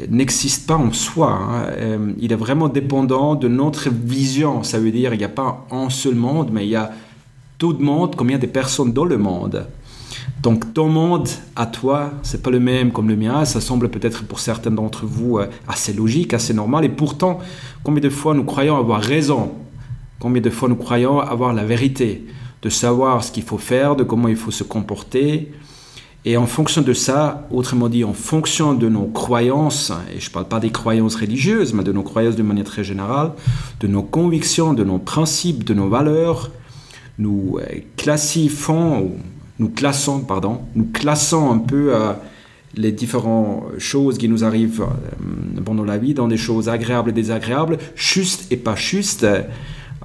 n'existe 0.09 0.67
pas 0.67 0.77
en 0.77 0.93
soi. 0.93 1.31
Hein. 1.31 1.67
Euh, 1.79 2.13
il 2.19 2.33
est 2.33 2.37
vraiment 2.37 2.69
dépendant 2.69 3.35
de 3.35 3.49
notre 3.49 3.89
vision. 3.91 4.63
Ça 4.63 4.79
veut 4.79 4.91
dire 4.91 5.11
qu'il 5.11 5.19
n'y 5.19 5.25
a 5.25 5.29
pas 5.29 5.67
un 5.71 5.91
seul 5.91 6.15
monde, 6.15 6.51
mais 6.53 6.67
il 6.67 6.71
y 6.71 6.77
a 6.77 6.93
tout 7.59 7.73
le 7.73 7.85
monde, 7.85 8.17
combien 8.17 8.39
de 8.39 8.47
personnes 8.47 8.93
dans 8.93 9.05
le 9.05 9.17
monde. 9.17 9.67
Donc 10.43 10.75
ton 10.75 10.89
monde 10.89 11.29
à 11.55 11.67
toi, 11.67 12.13
c'est 12.23 12.43
pas 12.43 12.51
le 12.51 12.61
même 12.61 12.93
comme 12.93 13.09
le 13.09 13.17
mien. 13.17 13.45
Ça 13.45 13.61
semble 13.61 13.89
peut-être 13.89 14.25
pour 14.25 14.41
certains 14.41 14.71
d'entre 14.71 15.07
vous 15.07 15.39
euh, 15.39 15.47
assez 15.69 15.93
logique, 15.93 16.35
assez 16.35 16.53
normal. 16.53 16.85
Et 16.85 16.89
pourtant, 16.89 17.39
combien 17.83 18.03
de 18.03 18.11
fois 18.11 18.35
nous 18.35 18.45
croyons 18.45 18.77
avoir 18.77 19.01
raison? 19.01 19.53
Combien 20.19 20.43
de 20.43 20.51
fois 20.51 20.69
nous 20.69 20.77
croyons 20.77 21.21
avoir 21.21 21.53
la 21.53 21.65
vérité? 21.65 22.27
De 22.63 22.69
savoir 22.69 23.23
ce 23.23 23.31
qu'il 23.31 23.45
faut 23.45 23.59
faire, 23.59 23.95
de 23.95 24.03
comment 24.03 24.29
il 24.29 24.37
faut 24.37 24.51
se 24.51 24.65
comporter, 24.65 25.53
et 26.29 26.37
en 26.37 26.47
fonction 26.47 26.83
de 26.83 26.93
ça, 26.93 27.47
autrement 27.53 27.89
dit, 27.89 28.03
en 28.03 28.13
fonction 28.13 28.75
de 28.75 28.89
nos 28.89 29.05
croyances, 29.05 29.93
et 30.13 30.19
je 30.19 30.29
ne 30.29 30.33
parle 30.33 30.49
pas 30.49 30.59
des 30.59 30.71
croyances 30.71 31.15
religieuses, 31.15 31.73
mais 31.73 31.85
de 31.85 31.93
nos 31.93 32.03
croyances 32.03 32.35
de 32.35 32.43
manière 32.43 32.65
très 32.65 32.83
générale, 32.83 33.31
de 33.79 33.87
nos 33.87 34.03
convictions, 34.03 34.75
de 34.75 34.83
nos 34.83 34.99
principes, 34.99 35.63
de 35.63 35.73
nos 35.73 35.89
valeurs, 35.89 36.51
nous 37.21 37.59
euh, 37.61 37.77
classifions, 37.97 39.13
nous 39.61 39.69
classons, 39.69 40.19
pardon, 40.19 40.63
nous 40.75 40.89
classons 40.93 41.53
un 41.53 41.59
peu 41.59 41.95
euh, 41.95 42.13
les 42.75 42.91
différentes 42.91 43.79
choses 43.79 44.19
qui 44.19 44.29
nous 44.29 44.43
arrivent 44.43 44.83
euh, 44.83 45.61
pendant 45.65 45.85
la 45.85 45.97
vie 45.97 46.13
dans 46.13 46.27
des 46.27 46.37
choses 46.37 46.69
agréables 46.69 47.11
et 47.11 47.15
désagréables, 47.15 47.79
justes 47.95 48.51
et 48.51 48.57
pas 48.57 48.75
justes. 48.75 49.25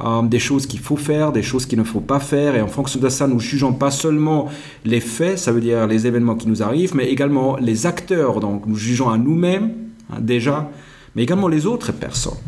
Euh, 0.03 0.23
des 0.23 0.39
choses 0.39 0.65
qu'il 0.65 0.79
faut 0.79 0.95
faire, 0.95 1.31
des 1.31 1.43
choses 1.43 1.65
qu'il 1.65 1.77
ne 1.77 1.83
faut 1.83 1.99
pas 1.99 2.19
faire. 2.19 2.55
Et 2.55 2.61
en 2.61 2.67
fonction 2.67 2.99
de 2.99 3.09
ça, 3.09 3.27
nous 3.27 3.39
jugeons 3.39 3.73
pas 3.73 3.91
seulement 3.91 4.49
les 4.83 4.99
faits, 4.99 5.37
ça 5.37 5.51
veut 5.51 5.61
dire 5.61 5.85
les 5.85 6.07
événements 6.07 6.35
qui 6.35 6.47
nous 6.47 6.63
arrivent, 6.63 6.95
mais 6.95 7.07
également 7.09 7.57
les 7.57 7.85
acteurs. 7.85 8.39
Donc 8.39 8.65
nous 8.65 8.75
jugeons 8.75 9.09
à 9.09 9.17
nous-mêmes, 9.17 9.71
hein, 10.11 10.17
déjà, 10.19 10.71
mais 11.15 11.23
également 11.23 11.47
les 11.47 11.67
autres 11.67 11.91
personnes. 11.91 12.39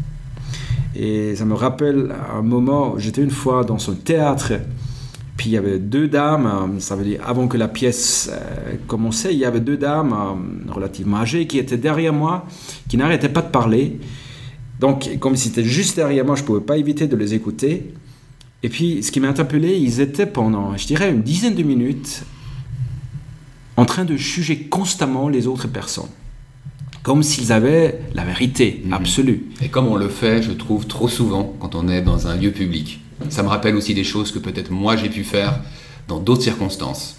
Et 0.96 1.36
ça 1.36 1.46
me 1.46 1.54
rappelle 1.54 2.16
un 2.36 2.42
moment, 2.42 2.96
j'étais 2.98 3.22
une 3.22 3.32
fois 3.32 3.64
dans 3.64 3.90
un 3.90 3.96
théâtre, 3.96 4.54
puis 5.38 5.50
il 5.50 5.54
y 5.54 5.58
avait 5.58 5.80
deux 5.80 6.08
dames, 6.08 6.48
euh, 6.48 6.80
ça 6.80 6.96
veut 6.96 7.04
dire 7.04 7.22
avant 7.26 7.48
que 7.48 7.58
la 7.58 7.68
pièce 7.68 8.32
euh, 8.32 8.76
commençait, 8.88 9.34
il 9.34 9.40
y 9.40 9.46
avait 9.46 9.60
deux 9.60 9.78
dames 9.78 10.16
relativement 10.70 11.18
âgées 11.18 11.46
qui 11.46 11.60
étaient 11.60 11.78
derrière 11.78 12.14
moi, 12.14 12.46
qui 12.88 12.98
n'arrêtaient 12.98 13.30
pas 13.30 13.42
de 13.42 13.50
parler. 13.50 14.00
Donc, 14.84 15.18
comme 15.20 15.38
c'était 15.38 15.64
juste 15.64 15.96
derrière 15.96 16.26
moi, 16.26 16.36
je 16.36 16.42
ne 16.42 16.46
pouvais 16.46 16.60
pas 16.60 16.76
éviter 16.76 17.08
de 17.08 17.16
les 17.16 17.34
écouter. 17.34 17.94
Et 18.64 18.68
puis, 18.68 19.02
ce 19.02 19.14
qui 19.14 19.22
m'a 19.22 19.30
interpellé, 19.30 19.78
ils 19.78 20.02
étaient 20.02 20.26
pendant, 20.26 20.76
je 20.76 20.86
dirais, 20.86 21.10
une 21.10 21.22
dizaine 21.22 21.56
de 21.56 21.64
minutes 21.64 22.24
en 23.78 23.86
train 23.86 24.04
de 24.04 24.18
juger 24.18 24.64
constamment 24.64 25.30
les 25.30 25.48
autres 25.48 25.70
personnes. 25.70 26.10
Comme 27.02 27.24
s'ils 27.24 27.54
avaient 27.54 28.02
la 28.14 28.26
vérité 28.26 28.82
mhm. 28.84 28.92
absolue. 28.92 29.46
Et 29.62 29.70
comme 29.70 29.88
on 29.88 29.96
le 29.96 30.10
fait, 30.10 30.44
je 30.44 30.52
trouve, 30.52 30.86
trop 30.86 31.08
souvent 31.08 31.56
quand 31.62 31.76
on 31.76 31.88
est 31.88 32.02
dans 32.02 32.28
un 32.28 32.36
lieu 32.36 32.52
public. 32.52 33.00
Ça 33.30 33.42
me 33.42 33.48
rappelle 33.48 33.78
aussi 33.78 33.94
des 33.94 34.04
choses 34.04 34.34
que 34.34 34.40
peut-être 34.40 34.70
moi 34.70 34.98
j'ai 34.98 35.08
pu 35.08 35.24
faire 35.24 35.62
dans 36.10 36.20
d'autres 36.20 36.44
circonstances. 36.44 37.16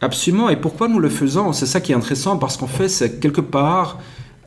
Absolument. 0.00 0.50
Et 0.50 0.56
pourquoi 0.56 0.88
nous 0.88 0.98
le 0.98 1.10
faisons? 1.10 1.52
C'est 1.52 1.66
ça 1.66 1.80
qui 1.80 1.92
est 1.92 1.94
intéressant 1.94 2.38
parce 2.38 2.56
qu'en 2.56 2.66
fait, 2.66 2.88
c'est 2.88 3.20
quelque 3.20 3.40
part 3.40 4.00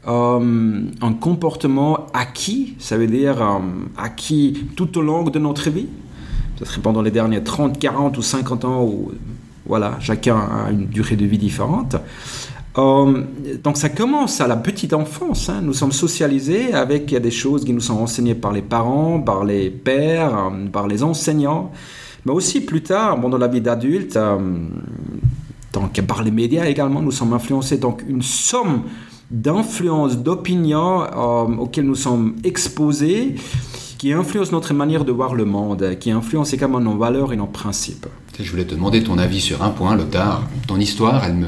euh, 0.08 0.82
un 1.02 1.14
comportement 1.14 2.08
acquis, 2.14 2.76
ça 2.78 2.96
veut 2.96 3.08
dire 3.08 3.42
euh, 3.42 3.60
acquis 3.98 4.68
tout 4.76 4.98
au 5.00 5.02
long 5.02 5.24
de 5.24 5.40
notre 5.40 5.70
vie, 5.72 5.88
serait 6.64 6.82
pendant 6.82 7.02
les 7.02 7.10
derniers 7.10 7.44
30, 7.44 7.80
40 7.80 8.18
ou 8.18 8.22
50 8.22 8.66
ans, 8.66 8.88
voilà, 9.66 9.98
chacun 10.00 10.38
a 10.38 10.72
une 10.72 10.86
durée 10.86 11.16
de 11.16 11.26
vie 11.26 11.40
différente. 11.40 11.96
Euh, 12.78 13.24
donc 13.64 13.78
ça 13.78 13.90
commence 13.90 14.42
à 14.42 14.48
la 14.48 14.58
petite 14.58 14.94
enfance. 14.94 15.50
Hein. 15.50 15.62
Nous 15.64 15.74
sommes 15.74 15.94
socialisés 15.94 16.74
avec 16.74 17.16
des 17.16 17.32
choses 17.32 17.66
qui 17.66 17.74
nous 17.74 17.80
sont 17.80 17.98
enseignées 17.98 18.36
par 18.36 18.52
les 18.52 18.62
parents, 18.62 19.20
par 19.20 19.44
les 19.44 19.72
pères, 19.72 20.52
par 20.72 20.88
les 20.88 21.02
enseignants, 21.02 21.72
mais 22.26 22.32
aussi 22.32 22.62
plus 22.62 22.84
tard, 22.84 23.18
dans 23.20 23.38
la 23.38 23.48
vie 23.48 23.62
d'adulte, 23.62 24.20
donc 25.74 26.00
par 26.02 26.22
les 26.22 26.32
médias 26.32 26.66
également, 26.66 27.02
nous 27.02 27.12
sommes 27.12 27.34
influencés. 27.34 27.78
Donc 27.78 28.04
une 28.08 28.22
somme 28.22 28.84
d'influence, 29.32 30.18
d'opinion 30.18 31.04
euh, 31.04 31.56
auxquelles 31.58 31.86
nous 31.86 31.96
sommes 31.96 32.36
exposés, 32.44 33.36
qui 33.98 34.14
influencent 34.14 34.52
notre 34.52 34.74
manière 34.74 35.06
de 35.06 35.12
voir 35.12 35.36
le 35.36 35.46
monde, 35.46 35.98
qui 36.00 36.12
influencent 36.12 36.54
également 36.54 36.80
nos 36.80 36.98
valeurs 36.98 37.34
et 37.34 37.38
nos 37.38 37.48
principes. 37.48 38.08
Je 38.40 38.50
voulais 38.52 38.66
te 38.66 38.76
demander 38.76 39.04
ton 39.04 39.18
avis 39.18 39.42
sur 39.42 39.64
un 39.64 39.70
point, 39.70 39.96
Lothar. 39.96 40.44
Ton 40.68 40.80
histoire, 40.80 41.24
elle 41.24 41.36
me, 41.36 41.48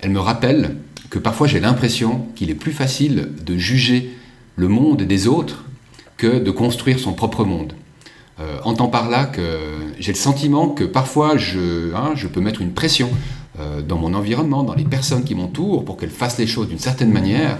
elle 0.00 0.10
me 0.10 0.20
rappelle 0.20 0.76
que 1.10 1.18
parfois 1.18 1.46
j'ai 1.46 1.60
l'impression 1.60 2.26
qu'il 2.34 2.50
est 2.50 2.54
plus 2.54 2.72
facile 2.72 3.30
de 3.44 3.56
juger 3.56 4.16
le 4.56 4.68
monde 4.68 5.02
des 5.02 5.26
autres 5.26 5.64
que 6.16 6.38
de 6.38 6.50
construire 6.50 6.98
son 6.98 7.12
propre 7.12 7.44
monde. 7.44 7.74
Euh, 8.40 8.58
entends 8.64 8.88
par 8.88 9.10
là 9.10 9.26
que 9.26 9.42
j'ai 9.98 10.12
le 10.12 10.18
sentiment 10.18 10.68
que 10.68 10.84
parfois 10.84 11.36
je, 11.36 11.94
hein, 11.94 12.12
je 12.14 12.26
peux 12.26 12.40
mettre 12.40 12.62
une 12.62 12.72
pression 12.72 13.10
euh, 13.60 13.82
dans 13.82 13.98
mon 13.98 14.14
environnement, 14.14 14.62
dans 14.62 14.74
les 14.74 14.84
personnes 14.84 15.24
qui 15.24 15.34
m'entourent, 15.34 15.84
pour 15.84 15.96
qu'elles 15.96 16.10
fassent 16.10 16.38
les 16.38 16.46
choses 16.46 16.68
d'une 16.68 16.78
certaine 16.78 17.12
manière, 17.12 17.58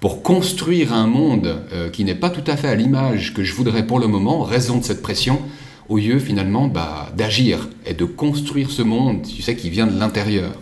pour 0.00 0.22
construire 0.22 0.92
un 0.92 1.06
monde 1.06 1.62
euh, 1.72 1.88
qui 1.88 2.04
n'est 2.04 2.14
pas 2.16 2.30
tout 2.30 2.44
à 2.50 2.56
fait 2.56 2.68
à 2.68 2.74
l'image 2.74 3.34
que 3.34 3.44
je 3.44 3.54
voudrais 3.54 3.86
pour 3.86 3.98
le 4.00 4.08
moment, 4.08 4.42
raison 4.42 4.78
de 4.78 4.84
cette 4.84 5.00
pression, 5.00 5.40
au 5.88 5.98
lieu 5.98 6.18
finalement 6.18 6.68
bah, 6.68 7.10
d'agir 7.16 7.68
et 7.86 7.94
de 7.94 8.04
construire 8.04 8.70
ce 8.70 8.82
monde, 8.82 9.22
tu 9.22 9.42
sais, 9.42 9.56
qui 9.56 9.70
vient 9.70 9.86
de 9.86 9.98
l'intérieur. 9.98 10.52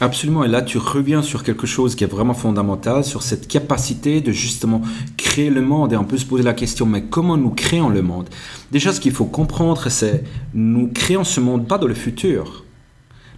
Absolument, 0.00 0.44
et 0.44 0.48
là 0.48 0.62
tu 0.62 0.78
reviens 0.78 1.22
sur 1.22 1.42
quelque 1.42 1.66
chose 1.66 1.96
qui 1.96 2.04
est 2.04 2.08
vraiment 2.08 2.34
fondamental, 2.34 3.02
sur 3.02 3.22
cette 3.22 3.48
capacité 3.48 4.20
de 4.20 4.30
justement 4.30 4.82
créer 5.16 5.50
le 5.50 5.60
monde, 5.60 5.92
et 5.92 5.96
on 5.96 6.04
peut 6.04 6.18
se 6.18 6.24
poser 6.24 6.44
la 6.44 6.52
question, 6.52 6.86
mais 6.86 7.02
comment 7.02 7.36
nous 7.36 7.50
créons 7.50 7.88
le 7.88 8.02
monde? 8.02 8.28
Déjà, 8.70 8.92
ce 8.92 9.00
qu'il 9.00 9.12
faut 9.12 9.24
comprendre, 9.24 9.88
c'est 9.88 10.22
nous 10.54 10.88
créons 10.88 11.24
ce 11.24 11.40
monde 11.40 11.66
pas 11.66 11.78
dans 11.78 11.88
le 11.88 11.94
futur, 11.94 12.64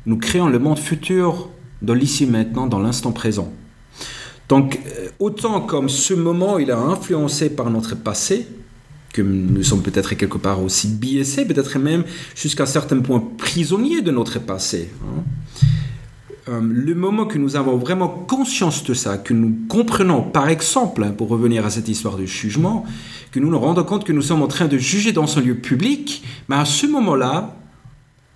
nous 0.07 0.17
créons 0.17 0.49
le 0.49 0.59
monde 0.59 0.79
futur 0.79 1.49
dans 1.83 1.95
l'ici 1.95 2.27
maintenant, 2.27 2.67
dans 2.67 2.81
l'instant 2.81 3.13
présent. 3.13 3.53
Donc, 4.49 4.81
euh, 4.87 5.09
autant 5.19 5.61
comme 5.61 5.89
ce 5.89 6.15
moment, 6.15 6.59
il 6.59 6.71
a 6.71 6.79
influencé 6.79 7.51
par 7.51 7.71
notre 7.71 7.95
passé, 7.95 8.47
que 9.13 9.23
nous 9.23 9.63
sommes 9.63 9.83
peut-être 9.83 10.15
quelque 10.15 10.39
part 10.39 10.63
aussi 10.63 10.89
biaisés, 10.89 11.45
peut-être 11.45 11.79
même 11.79 12.05
jusqu'à 12.35 12.65
un 12.65 12.67
certain 12.67 12.99
point 13.01 13.23
prisonniers 13.39 14.03
de 14.03 14.11
notre 14.11 14.39
passé. 14.39 14.91
Hein. 15.05 15.23
Euh, 16.49 16.61
le 16.63 16.95
moment 16.95 17.27
que 17.27 17.39
nous 17.39 17.55
avons 17.55 17.77
vraiment 17.77 18.09
conscience 18.09 18.83
de 18.85 18.95
ça, 18.95 19.19
que 19.19 19.35
nous 19.35 19.55
comprenons, 19.69 20.23
par 20.23 20.49
exemple, 20.49 21.05
hein, 21.05 21.13
pour 21.17 21.29
revenir 21.29 21.67
à 21.67 21.71
cette 21.71 21.89
histoire 21.89 22.17
de 22.17 22.25
jugement, 22.25 22.85
que 23.31 23.39
nous 23.39 23.51
nous 23.51 23.59
rendons 23.59 23.85
compte 23.85 24.05
que 24.05 24.13
nous 24.13 24.23
sommes 24.23 24.43
en 24.43 24.49
train 24.49 24.67
de 24.67 24.79
juger 24.79 25.13
dans 25.13 25.39
un 25.39 25.41
lieu 25.43 25.55
public, 25.55 26.25
mais 26.49 26.57
à 26.57 26.65
ce 26.65 26.87
moment-là, 26.87 27.60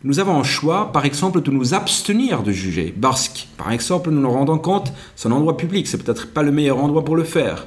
nous 0.04 0.20
avons 0.20 0.38
un 0.38 0.44
choix, 0.44 0.92
par 0.92 1.06
exemple, 1.06 1.40
de 1.40 1.50
nous 1.50 1.72
abstenir 1.72 2.42
de 2.42 2.52
juger. 2.52 2.94
Parce 3.00 3.26
que, 3.30 3.40
par 3.56 3.72
exemple, 3.72 4.10
nous 4.10 4.20
nous 4.20 4.30
rendons 4.30 4.58
compte, 4.58 4.92
c'est 5.16 5.28
un 5.28 5.32
endroit 5.32 5.56
public, 5.56 5.88
c'est 5.88 5.96
peut-être 5.96 6.26
pas 6.26 6.42
le 6.42 6.52
meilleur 6.52 6.78
endroit 6.78 7.06
pour 7.06 7.16
le 7.16 7.24
faire. 7.24 7.66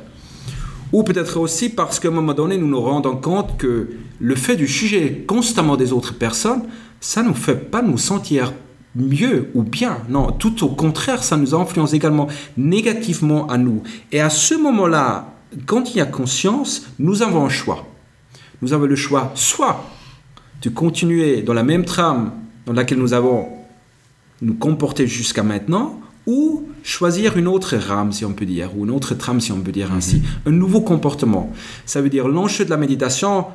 Ou 0.93 1.01
peut-être 1.01 1.39
aussi 1.39 1.69
parce 1.69 1.99
qu'à 1.99 2.09
un 2.09 2.11
moment 2.11 2.35
donné, 2.35 2.59
nous 2.59 2.67
nous 2.67 2.79
rendons 2.79 3.15
compte 3.15 3.57
que 3.57 3.89
le 4.19 4.35
fait 4.35 4.55
de 4.55 4.65
juger 4.65 5.25
constamment 5.27 5.77
des 5.77 5.91
autres 5.91 6.13
personnes, 6.13 6.61
ça 7.01 7.23
ne 7.23 7.29
nous 7.29 7.33
fait 7.33 7.55
pas 7.55 7.81
nous 7.81 7.97
sentir 7.97 8.53
mieux 8.95 9.49
ou 9.55 9.63
bien. 9.63 9.97
Non, 10.07 10.31
tout 10.31 10.63
au 10.63 10.69
contraire, 10.69 11.23
ça 11.23 11.37
nous 11.37 11.55
influence 11.55 11.93
également 11.93 12.27
négativement 12.55 13.47
à 13.47 13.57
nous. 13.57 13.81
Et 14.11 14.21
à 14.21 14.29
ce 14.29 14.53
moment-là, 14.53 15.33
quand 15.65 15.89
il 15.89 15.97
y 15.97 16.01
a 16.01 16.05
conscience, 16.05 16.85
nous 16.99 17.23
avons 17.23 17.45
un 17.45 17.49
choix. 17.49 17.87
Nous 18.61 18.73
avons 18.73 18.85
le 18.85 18.95
choix 18.95 19.31
soit 19.33 19.83
de 20.61 20.69
continuer 20.69 21.41
dans 21.41 21.53
la 21.53 21.63
même 21.63 21.85
trame 21.85 22.31
dans 22.65 22.73
laquelle 22.73 22.99
nous 22.99 23.13
avons 23.13 23.47
nous 24.41 24.53
comporté 24.53 25.07
jusqu'à 25.07 25.43
maintenant, 25.43 25.99
ou 26.27 26.67
choisir 26.83 27.37
une 27.37 27.47
autre 27.47 27.75
rame, 27.75 28.11
si 28.11 28.25
on 28.25 28.33
peut 28.33 28.45
dire, 28.45 28.77
ou 28.77 28.85
une 28.85 28.91
autre 28.91 29.15
trame, 29.15 29.39
si 29.39 29.51
on 29.51 29.61
peut 29.61 29.71
dire 29.71 29.91
ainsi, 29.93 30.17
mhm. 30.17 30.23
un 30.47 30.51
nouveau 30.51 30.81
comportement. 30.81 31.51
Ça 31.85 32.01
veut 32.01 32.09
dire 32.09 32.27
l'enjeu 32.27 32.65
de 32.65 32.69
la 32.69 32.77
méditation, 32.77 33.45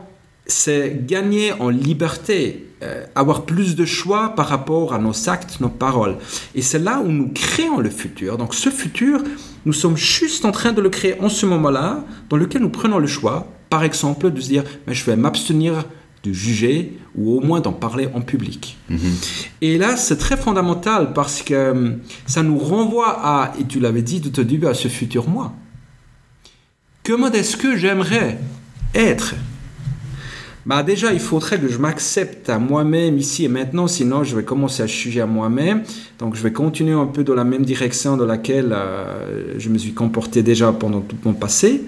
c'est 0.46 1.04
gagner 1.06 1.52
en 1.52 1.68
liberté, 1.68 2.66
euh, 2.82 3.04
avoir 3.14 3.44
plus 3.44 3.76
de 3.76 3.84
choix 3.84 4.30
par 4.34 4.48
rapport 4.48 4.94
à 4.94 4.98
nos 4.98 5.28
actes, 5.28 5.60
nos 5.60 5.68
paroles. 5.68 6.16
Et 6.54 6.62
c'est 6.62 6.78
là 6.78 7.00
où 7.00 7.08
nous 7.08 7.28
créons 7.28 7.78
le 7.78 7.90
futur. 7.90 8.38
Donc 8.38 8.54
ce 8.54 8.70
futur, 8.70 9.22
nous 9.66 9.72
sommes 9.72 9.96
juste 9.96 10.44
en 10.44 10.50
train 10.50 10.72
de 10.72 10.80
le 10.80 10.88
créer 10.88 11.20
en 11.20 11.28
ce 11.28 11.46
moment-là, 11.46 12.04
dans 12.28 12.36
lequel 12.36 12.62
nous 12.62 12.70
prenons 12.70 12.98
le 12.98 13.06
choix, 13.06 13.46
par 13.70 13.84
exemple, 13.84 14.30
de 14.30 14.40
se 14.40 14.48
dire, 14.48 14.64
mais 14.86 14.94
je 14.94 15.04
vais 15.04 15.16
m'abstenir 15.16 15.84
de 16.22 16.32
juger 16.32 16.98
ou 17.16 17.36
au 17.36 17.40
moins 17.40 17.60
d'en 17.60 17.72
parler 17.72 18.08
en 18.14 18.20
public. 18.20 18.78
Mhm. 18.88 18.98
Et 19.60 19.78
là, 19.78 19.96
c'est 19.96 20.18
très 20.18 20.36
fondamental 20.36 21.12
parce 21.12 21.42
que 21.42 21.54
euh, 21.54 21.90
ça 22.26 22.42
nous 22.42 22.58
renvoie 22.58 23.18
à, 23.22 23.52
et 23.60 23.64
tu 23.64 23.80
l'avais 23.80 24.02
dit 24.02 24.20
tout 24.20 24.40
au 24.40 24.44
début, 24.44 24.66
à 24.66 24.74
ce 24.74 24.88
futur 24.88 25.28
moi. 25.28 25.52
Comment 27.04 27.32
est-ce 27.32 27.56
que 27.56 27.76
j'aimerais 27.76 28.38
être? 28.94 29.34
Bah 30.64 30.84
déjà, 30.84 31.12
il 31.12 31.18
faudrait 31.18 31.58
que 31.58 31.66
je 31.66 31.78
m'accepte 31.78 32.48
à 32.48 32.60
moi-même 32.60 33.18
ici 33.18 33.44
et 33.44 33.48
maintenant, 33.48 33.88
sinon 33.88 34.22
je 34.22 34.36
vais 34.36 34.44
commencer 34.44 34.84
à 34.84 34.86
juger 34.86 35.20
à 35.20 35.26
moi-même. 35.26 35.82
Donc 36.20 36.36
je 36.36 36.42
vais 36.42 36.52
continuer 36.52 36.94
un 36.94 37.06
peu 37.06 37.24
dans 37.24 37.34
la 37.34 37.42
même 37.42 37.64
direction 37.64 38.16
dans 38.16 38.26
laquelle 38.26 38.72
euh, 38.72 39.54
je 39.58 39.68
me 39.68 39.78
suis 39.78 39.92
comporté 39.92 40.44
déjà 40.44 40.72
pendant 40.72 41.00
tout 41.00 41.16
mon 41.24 41.32
passé. 41.32 41.82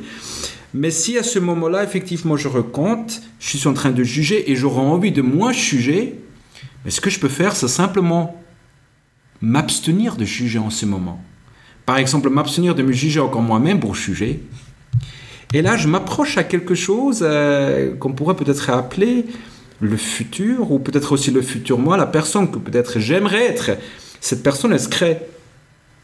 Mais 0.75 0.91
si 0.91 1.17
à 1.17 1.23
ce 1.23 1.39
moment-là, 1.39 1.85
effectivement, 1.85 2.37
je 2.37 2.49
recompte, 2.49 3.23
je 3.39 3.57
suis 3.57 3.69
en 3.69 3.75
train 3.75 3.93
de 3.93 4.03
juger 4.03 4.51
et 4.51 4.57
j'aurai 4.57 4.81
envie 4.81 5.13
de 5.13 5.23
moins 5.23 5.53
juger, 5.53 6.19
mais 6.85 6.91
ce 6.91 7.01
que 7.01 7.11
je 7.11 7.21
peux 7.21 7.29
faire, 7.29 7.55
c'est 7.55 7.69
simplement 7.69 8.43
m'abstenir 9.41 10.17
de 10.17 10.25
juger 10.25 10.59
en 10.59 10.71
ce 10.71 10.85
moment. 10.85 11.23
Par 11.87 11.99
exemple, 11.99 12.29
m'abstenir 12.29 12.75
de 12.75 12.83
me 12.83 12.93
juger 12.93 13.21
encore 13.21 13.43
moi-même 13.43 13.79
pour 13.79 13.95
juger. 13.95 14.43
Et 15.53 15.63
là, 15.63 15.77
je 15.77 15.87
m'approche 15.87 16.39
à 16.39 16.45
quelque 16.45 16.75
chose 16.75 17.21
euh, 17.23 17.95
qu'on 17.95 18.13
pourrait 18.13 18.35
peut-être 18.35 18.71
appeler 18.71 19.27
le 19.81 19.97
futur, 19.97 20.73
ou 20.73 20.81
peut-être 20.81 21.13
aussi 21.13 21.31
le 21.31 21.43
futur 21.43 21.79
moi, 21.79 21.97
la 21.97 22.07
personne 22.07 22.51
que 22.51 22.59
peut-être 22.59 22.99
j'aimerais 22.99 23.45
être. 23.47 23.71
Cette 24.21 24.43
personne, 24.43 24.73
elle 24.73 24.81
se 24.81 24.89
crée 24.89 25.19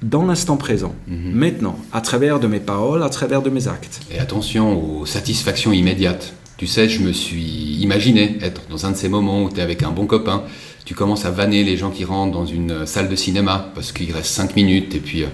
dans 0.03 0.25
l'instant 0.25 0.57
présent, 0.57 0.95
mhm. 1.09 1.33
maintenant, 1.33 1.79
à 1.93 2.01
travers 2.01 2.41
de 2.41 2.47
mes 2.47 2.61
paroles, 2.61 3.03
à 3.03 3.09
travers 3.09 3.43
de 3.43 3.51
mes 3.51 3.69
actes. 3.69 4.01
Et 4.11 4.19
attention 4.19 5.01
aux 5.01 5.07
satisfactions 5.07 5.73
immédiates. 5.73 6.33
Tu 6.57 6.67
sais, 6.67 6.89
je 6.89 7.03
me 7.03 7.13
suis 7.13 7.77
imaginé 7.81 8.39
être 8.43 8.63
dans 8.69 8.85
un 8.87 8.91
de 8.91 8.97
ces 8.97 9.09
moments 9.09 9.45
où 9.45 9.51
tu 9.51 9.61
es 9.61 9.63
avec 9.63 9.83
un 9.83 9.91
bon 9.91 10.07
copain, 10.07 10.43
tu 10.85 10.95
commences 10.95 11.25
à 11.25 11.31
vanner 11.31 11.65
les 11.65 11.77
gens 11.77 11.91
qui 11.91 12.05
rentrent 12.05 12.33
dans 12.33 12.47
une 12.47 12.85
salle 12.85 13.09
de 13.09 13.17
cinéma 13.17 13.71
parce 13.75 13.93
qu'il 13.93 14.11
reste 14.13 14.27
5 14.33 14.57
minutes 14.57 14.95
et 14.95 14.99
puis 14.99 15.23
euh, 15.23 15.29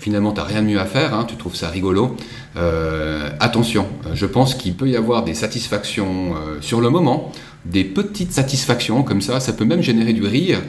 finalement 0.00 0.32
tu 0.32 0.40
n'as 0.40 0.46
rien 0.46 0.62
de 0.62 0.66
mieux 0.66 0.80
à 0.80 0.84
faire, 0.84 1.14
hein, 1.14 1.24
tu 1.28 1.36
trouves 1.36 1.54
ça 1.54 1.68
rigolo. 1.68 2.16
Euh, 2.56 3.30
attention, 3.38 3.86
je 4.14 4.26
pense 4.26 4.54
qu'il 4.54 4.74
peut 4.74 4.88
y 4.88 4.96
avoir 4.96 5.24
des 5.24 5.34
satisfactions 5.34 6.34
euh, 6.34 6.60
sur 6.60 6.80
le 6.80 6.90
moment, 6.90 7.32
des 7.64 7.84
petites 7.84 8.32
satisfactions 8.32 9.02
comme 9.02 9.20
ça, 9.20 9.40
ça 9.40 9.52
peut 9.52 9.64
même 9.64 9.82
générer 9.82 10.12
du 10.12 10.24
rire. 10.24 10.60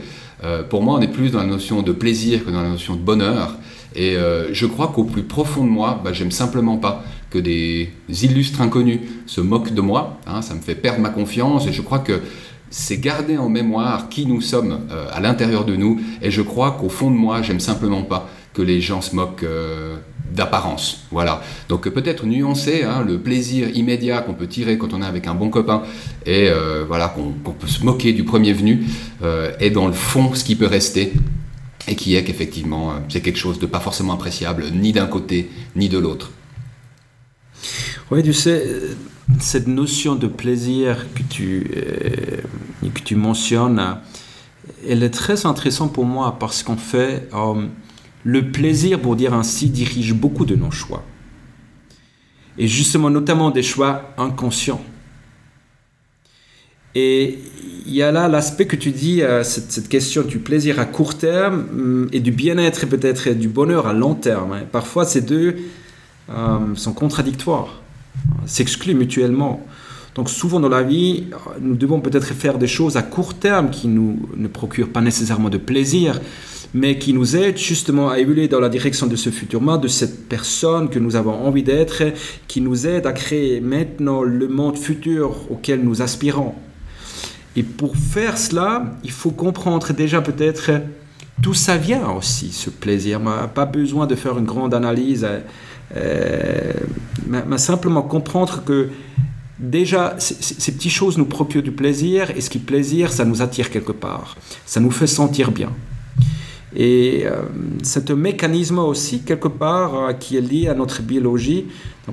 Euh, 0.43 0.63
pour 0.63 0.83
moi, 0.83 0.95
on 0.95 1.01
est 1.01 1.07
plus 1.07 1.31
dans 1.31 1.39
la 1.39 1.45
notion 1.45 1.81
de 1.81 1.91
plaisir 1.91 2.45
que 2.45 2.51
dans 2.51 2.61
la 2.61 2.69
notion 2.69 2.95
de 2.95 3.01
bonheur. 3.01 3.55
Et 3.95 4.15
euh, 4.15 4.53
je 4.53 4.65
crois 4.65 4.87
qu'au 4.87 5.03
plus 5.03 5.23
profond 5.23 5.63
de 5.63 5.69
moi, 5.69 5.99
bah, 6.03 6.13
j'aime 6.13 6.31
simplement 6.31 6.77
pas 6.77 7.03
que 7.29 7.39
des 7.39 7.91
illustres 8.07 8.61
inconnus 8.61 8.99
se 9.25 9.41
moquent 9.41 9.73
de 9.73 9.81
moi. 9.81 10.19
Hein, 10.27 10.41
ça 10.41 10.53
me 10.53 10.61
fait 10.61 10.75
perdre 10.75 10.99
ma 10.99 11.09
confiance 11.09 11.67
et 11.67 11.73
je 11.73 11.81
crois 11.81 11.99
que 11.99 12.21
c'est 12.69 12.97
garder 12.97 13.37
en 13.37 13.49
mémoire 13.49 14.09
qui 14.09 14.25
nous 14.25 14.41
sommes 14.41 14.81
euh, 14.91 15.07
à 15.11 15.19
l'intérieur 15.19 15.65
de 15.65 15.75
nous. 15.75 15.99
Et 16.21 16.31
je 16.31 16.41
crois 16.41 16.77
qu'au 16.79 16.89
fond 16.89 17.09
de 17.09 17.15
moi, 17.15 17.41
j'aime 17.41 17.59
simplement 17.59 18.03
pas 18.03 18.29
que 18.53 18.61
les 18.61 18.81
gens 18.81 19.01
se 19.01 19.15
moquent 19.15 19.45
d'apparence. 20.33 21.05
Voilà. 21.11 21.41
Donc 21.69 21.87
peut-être 21.89 22.25
nuancer 22.25 22.83
hein, 22.83 23.03
le 23.05 23.19
plaisir 23.19 23.69
immédiat 23.75 24.21
qu'on 24.21 24.33
peut 24.33 24.47
tirer 24.47 24.77
quand 24.77 24.93
on 24.93 25.01
est 25.01 25.05
avec 25.05 25.27
un 25.27 25.35
bon 25.35 25.49
copain 25.49 25.83
et 26.25 26.49
euh, 26.49 26.85
voilà 26.87 27.09
qu'on 27.09 27.51
peut 27.51 27.67
se 27.67 27.83
moquer 27.83 28.13
du 28.13 28.23
premier 28.23 28.53
venu 28.53 28.85
euh, 29.23 29.51
est 29.59 29.69
dans 29.69 29.87
le 29.87 29.93
fond 29.93 30.33
ce 30.33 30.43
qui 30.43 30.55
peut 30.55 30.67
rester 30.67 31.13
et 31.87 31.95
qui 31.95 32.15
est 32.15 32.23
qu'effectivement 32.23 32.91
euh, 32.91 32.93
c'est 33.09 33.21
quelque 33.21 33.39
chose 33.39 33.59
de 33.59 33.65
pas 33.65 33.79
forcément 33.79 34.13
appréciable 34.13 34.65
ni 34.73 34.91
d'un 34.91 35.07
côté 35.07 35.49
ni 35.75 35.89
de 35.89 35.97
l'autre. 35.97 36.31
Oui, 38.11 38.23
tu 38.23 38.33
sais, 38.33 38.65
cette 39.39 39.67
notion 39.67 40.15
de 40.15 40.27
plaisir 40.27 41.05
que 41.13 41.23
tu, 41.23 41.69
que 42.81 43.01
tu 43.03 43.15
mentionnes, 43.15 43.97
elle 44.87 45.03
est 45.03 45.09
très 45.09 45.45
intéressante 45.45 45.91
pour 45.91 46.05
moi 46.05 46.37
parce 46.39 46.63
qu'en 46.63 46.77
fait, 46.77 47.27
le 48.27 48.51
plaisir, 48.51 48.99
pour 48.99 49.15
dire 49.15 49.33
ainsi, 49.33 49.69
dirige 49.69 50.13
beaucoup 50.13 50.45
de 50.45 50.53
nos 50.53 50.69
choix. 50.69 51.01
Et 52.57 52.67
justement, 52.67 53.09
notamment 53.09 53.51
des 53.51 53.63
choix 53.63 54.13
inconscients. 54.17 54.83
Et 56.93 57.39
il 57.85 57.93
y 57.95 58.01
a 58.01 58.11
là 58.11 58.27
l'aspect 58.27 58.65
que 58.65 58.75
tu 58.75 58.91
dis, 58.91 59.21
euh, 59.21 59.45
cette, 59.45 59.87
question 59.87 60.23
du 60.23 60.39
plaisir 60.39 60.77
à 60.77 60.83
court 60.83 61.17
terme 61.17 61.67
hum, 61.71 62.09
et 62.11 62.19
du 62.19 62.31
bien-être 62.31 62.83
et 62.83 62.87
peut-être 62.87 63.29
du 63.29 63.47
bonheur 63.47 63.87
à 63.87 63.93
long 63.93 64.13
terme. 64.13 64.51
Hein. 64.51 64.63
Parfois, 64.69 65.05
ces 65.05 65.21
deux 65.21 65.55
euh, 66.29 66.75
sont 66.75 66.91
contradictoires, 66.91 67.81
s'excluent 68.45 68.95
mutuellement. 68.95 69.65
Donc 70.15 70.29
souvent 70.29 70.59
dans 70.59 70.67
la 70.67 70.83
vie, 70.83 71.27
nous 71.61 71.75
devons 71.75 72.01
peut-être 72.01 72.33
faire 72.33 72.57
des 72.57 72.67
choses 72.67 72.97
à 72.97 73.03
court 73.03 73.35
terme 73.35 73.69
qui 73.69 73.87
nous 73.87 74.27
ne 74.35 74.49
procurent 74.49 74.89
pas 74.89 75.01
nécessairement 75.01 75.49
de 75.49 75.59
plaisir, 75.59 76.19
mais 76.73 76.97
qui 76.97 77.13
nous 77.13 77.35
aide 77.35 77.57
justement 77.57 78.09
à 78.09 78.19
évoluer 78.19 78.47
dans 78.47 78.59
la 78.59 78.69
direction 78.69 79.07
de 79.07 79.15
ce 79.15 79.29
futur 79.29 79.61
de 79.79 79.87
cette 79.87 80.27
personne 80.27 80.89
que 80.89 80.99
nous 80.99 81.15
avons 81.15 81.33
envie 81.33 81.63
d'être, 81.63 82.03
qui 82.47 82.61
nous 82.61 82.87
aide 82.87 83.05
à 83.05 83.13
créer 83.13 83.59
maintenant 83.61 84.21
le 84.23 84.47
monde 84.47 84.77
futur 84.77 85.35
auquel 85.49 85.83
nous 85.83 86.01
aspirons. 86.01 86.53
Et 87.55 87.63
pour 87.63 87.95
faire 87.95 88.37
cela, 88.37 88.97
il 89.03 89.11
faut 89.11 89.31
comprendre 89.31 89.91
déjà 89.93 90.21
peut-être 90.21 90.71
d'où 91.39 91.53
ça 91.53 91.77
vient 91.77 92.11
aussi, 92.11 92.51
ce 92.51 92.69
plaisir. 92.69 93.19
Pas 93.53 93.65
besoin 93.65 94.05
de 94.05 94.15
faire 94.15 94.37
une 94.37 94.45
grande 94.45 94.73
analyse, 94.73 95.27
euh, 95.95 96.73
mais 97.25 97.57
simplement 97.57 98.03
comprendre 98.03 98.63
que 98.63 98.89
déjà, 99.59 100.15
ces 100.19 100.71
petites 100.71 100.91
choses 100.91 101.17
nous 101.17 101.25
procurent 101.25 101.63
du 101.63 101.71
plaisir, 101.71 102.31
et 102.35 102.41
ce 102.41 102.49
qui 102.49 102.59
plaisir, 102.59 103.11
ça 103.11 103.25
nous 103.25 103.41
attire 103.41 103.69
quelque 103.71 103.91
part. 103.91 104.37
Ça 104.65 104.79
nous 104.79 104.91
fait 104.91 105.07
sentir 105.07 105.51
bien. 105.51 105.71
Et 106.79 107.23
euh, 107.25 107.41
c'est 107.81 108.11
un 108.11 108.15
mécanisme 108.15 108.77
aussi, 108.77 109.21
quelque 109.23 109.47
part, 109.47 109.95
euh, 109.95 110.13
qui 110.13 110.37
est 110.37 110.41
lié 110.41 110.67
à 110.67 110.75
notre 110.75 111.01
biologie. 111.01 111.65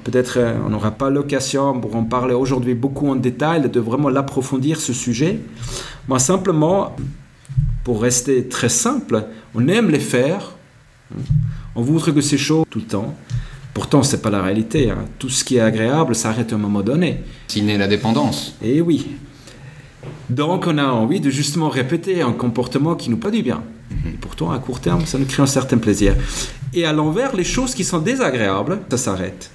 Peut-être 0.03 0.39
euh, 0.39 0.55
on 0.67 0.71
n'aura 0.71 0.91
pas 0.91 1.11
l'occasion 1.11 1.79
pour 1.79 1.95
en 1.95 2.05
parler 2.05 2.33
aujourd'hui 2.33 2.73
beaucoup 2.73 3.07
en 3.11 3.15
détail, 3.15 3.69
de 3.69 3.79
vraiment 3.79 4.09
l'approfondir 4.09 4.81
ce 4.81 4.95
sujet. 4.95 5.39
Moi, 6.09 6.19
simplement, 6.19 6.97
pour 7.85 8.01
rester 8.01 8.49
très 8.49 8.71
simple, 8.71 9.27
on 9.55 9.69
aime 9.69 9.91
les 9.91 10.01
faire. 10.01 10.53
On 11.77 11.83
voudrait 11.83 12.13
que 12.13 12.23
c'est 12.23 12.39
chaud 12.39 12.65
tout 12.71 12.79
le 12.79 12.87
temps. 12.87 13.15
Pourtant, 13.75 14.03
ce 14.03 14.17
n'est 14.17 14.23
pas 14.23 14.31
la 14.31 14.41
réalité. 14.41 14.91
Hein. 14.91 15.05
Tout 15.19 15.29
ce 15.29 15.45
qui 15.45 15.57
est 15.57 15.61
agréable 15.61 16.15
s'arrête 16.15 16.53
à 16.53 16.55
un 16.55 16.59
moment 16.59 16.81
donné. 16.81 17.23
Siné 17.49 17.77
la 17.77 17.87
dépendance. 17.87 18.57
Eh 18.63 18.81
oui. 18.81 19.09
Donc, 20.31 20.67
on 20.67 20.79
a 20.79 20.87
envie 20.87 21.21
de 21.21 21.31
justement 21.31 21.69
répéter 21.69 22.23
un 22.23 22.33
comportement 22.33 22.95
qui 22.95 23.11
nous 23.11 23.17
pas 23.17 23.31
du 23.31 23.43
bien. 23.43 23.63
Mhm. 23.91 24.13
Et 24.15 24.17
pourtant, 24.21 24.51
à 24.51 24.59
court 24.59 24.81
terme, 24.81 25.07
ça 25.07 25.19
nous 25.19 25.27
crée 25.27 25.43
un 25.43 25.47
certain 25.47 25.79
plaisir. 25.79 26.15
Et 26.73 26.85
à 26.85 26.93
l'envers, 26.93 27.37
les 27.37 27.45
choses 27.45 27.75
qui 27.75 27.85
sont 27.85 27.99
désagréables, 27.99 28.81
ça 28.91 28.97
s'arrête. 28.97 29.51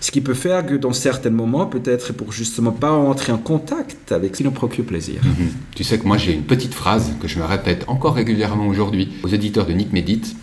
Ce 0.00 0.10
qui 0.10 0.20
peut 0.20 0.34
faire 0.34 0.66
que 0.66 0.74
dans 0.74 0.92
certains 0.92 1.30
moments, 1.30 1.64
peut-être 1.64 2.12
pour 2.12 2.30
justement 2.30 2.72
pas 2.72 2.92
entrer 2.92 3.32
en 3.32 3.38
contact 3.38 4.12
avec 4.12 4.34
ce 4.34 4.38
qui 4.38 4.44
nous 4.44 4.50
procure 4.50 4.84
plaisir. 4.84 5.20
Mhm. 5.24 5.48
Tu 5.74 5.82
sais 5.82 5.98
que 5.98 6.06
moi 6.06 6.18
j'ai 6.18 6.34
une 6.34 6.42
petite 6.42 6.74
phrase 6.74 7.12
que 7.20 7.26
je 7.26 7.38
me 7.38 7.44
répète 7.44 7.84
encore 7.88 8.14
régulièrement 8.14 8.66
aujourd'hui 8.66 9.08
aux 9.22 9.28
éditeurs 9.28 9.66
de 9.66 9.72
Nick 9.72 9.92
Medit. 9.94 10.36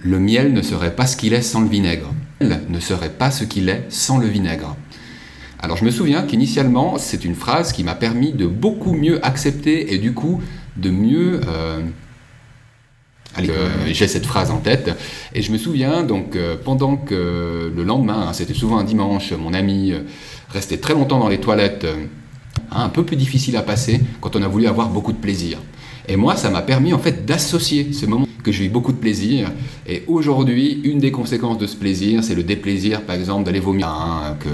Le 0.00 0.18
miel 0.18 0.52
ne 0.52 0.60
serait 0.60 0.94
pas 0.94 1.06
ce 1.06 1.16
qu'il 1.16 1.32
est 1.32 1.40
sans 1.40 1.62
le 1.62 1.68
vinaigre. 1.68 2.12
Le 2.40 2.56
ne 2.68 2.78
serait 2.78 3.10
pas 3.10 3.30
ce 3.30 3.44
qu'il 3.44 3.70
est 3.70 3.86
sans 3.88 4.18
le 4.18 4.26
vinaigre. 4.26 4.76
Alors 5.66 5.76
je 5.76 5.84
me 5.84 5.90
souviens 5.90 6.22
qu'initialement, 6.22 6.96
c'est 6.96 7.24
une 7.24 7.34
phrase 7.34 7.72
qui 7.72 7.82
m'a 7.82 7.96
permis 7.96 8.32
de 8.32 8.46
beaucoup 8.46 8.92
mieux 8.92 9.18
accepter 9.26 9.92
et 9.92 9.98
du 9.98 10.14
coup 10.14 10.40
de 10.76 10.90
mieux 10.90 11.40
euh, 11.48 11.80
euh, 13.40 13.68
j'ai 13.88 14.06
cette 14.06 14.26
phrase 14.26 14.52
en 14.52 14.58
tête. 14.58 14.96
Et 15.34 15.42
je 15.42 15.50
me 15.50 15.58
souviens, 15.58 16.04
donc, 16.04 16.36
euh, 16.36 16.54
pendant 16.64 16.96
que 16.96 17.72
le 17.74 17.82
lendemain, 17.82 18.28
hein, 18.28 18.32
c'était 18.32 18.54
souvent 18.54 18.78
un 18.78 18.84
dimanche, 18.84 19.32
mon 19.32 19.54
ami 19.54 19.90
euh, 19.90 20.02
restait 20.50 20.76
très 20.76 20.94
longtemps 20.94 21.18
dans 21.18 21.28
les 21.28 21.40
toilettes, 21.40 21.84
hein, 22.70 22.82
un 22.84 22.88
peu 22.88 23.02
plus 23.02 23.16
difficile 23.16 23.56
à 23.56 23.62
passer 23.62 24.00
quand 24.20 24.36
on 24.36 24.42
a 24.42 24.48
voulu 24.48 24.68
avoir 24.68 24.88
beaucoup 24.90 25.12
de 25.12 25.18
plaisir. 25.18 25.58
Et 26.06 26.14
moi, 26.14 26.36
ça 26.36 26.48
m'a 26.48 26.62
permis 26.62 26.92
en 26.92 27.00
fait 27.00 27.26
d'associer 27.26 27.92
ce 27.92 28.06
moment 28.06 28.28
que 28.44 28.52
j'ai 28.52 28.66
eu 28.66 28.68
beaucoup 28.68 28.92
de 28.92 28.98
plaisir. 28.98 29.50
Et 29.88 30.04
aujourd'hui, 30.06 30.80
une 30.84 31.00
des 31.00 31.10
conséquences 31.10 31.58
de 31.58 31.66
ce 31.66 31.74
plaisir, 31.74 32.22
c'est 32.22 32.36
le 32.36 32.44
déplaisir, 32.44 33.02
par 33.02 33.16
exemple, 33.16 33.42
d'aller 33.42 33.58
vomir, 33.58 33.88
hein, 33.88 34.36
que, 34.38 34.48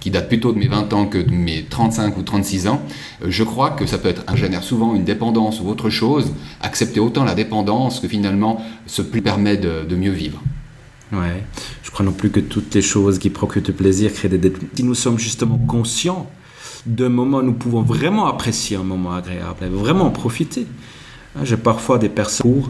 qui 0.00 0.10
date 0.10 0.28
plutôt 0.28 0.52
de 0.52 0.58
mes 0.58 0.66
20 0.66 0.92
ans 0.92 1.06
que 1.06 1.18
de 1.18 1.30
mes 1.30 1.64
35 1.64 2.16
ou 2.16 2.22
36 2.22 2.66
ans. 2.66 2.82
Euh, 3.22 3.26
je 3.28 3.44
crois 3.44 3.70
que 3.70 3.86
ça 3.86 3.98
peut 3.98 4.08
être, 4.08 4.24
génère 4.34 4.64
souvent 4.64 4.94
une 4.94 5.04
dépendance 5.04 5.60
ou 5.60 5.68
autre 5.68 5.90
chose, 5.90 6.32
accepter 6.62 6.98
autant 6.98 7.24
la 7.24 7.34
dépendance 7.34 8.00
que 8.00 8.08
finalement 8.08 8.64
se 8.86 9.02
permet 9.02 9.56
de, 9.56 9.94
mieux 9.94 10.10
vivre. 10.10 10.42
Ouais, 11.12 11.44
je 11.82 11.90
crois 11.90 12.06
non 12.06 12.12
plus 12.12 12.30
que 12.30 12.40
toutes 12.40 12.74
les 12.74 12.82
choses 12.82 13.18
qui 13.18 13.30
procurent 13.30 13.62
du 13.62 13.72
plaisir 13.72 14.12
créent 14.12 14.28
des 14.28 14.52
Si 14.74 14.84
nous 14.84 14.94
sommes 14.94 15.18
justement 15.18 15.58
conscients 15.58 16.30
d'un 16.86 17.08
moment, 17.08 17.42
nous 17.42 17.52
pouvons 17.52 17.82
vraiment 17.82 18.26
apprécier 18.26 18.76
un 18.76 18.84
moment 18.84 19.12
agréable, 19.12 19.66
vraiment 19.66 20.06
en 20.06 20.10
profiter. 20.10 20.66
Hein, 21.36 21.40
j'ai 21.44 21.56
parfois 21.56 21.98
des 21.98 22.08
personnes 22.08 22.64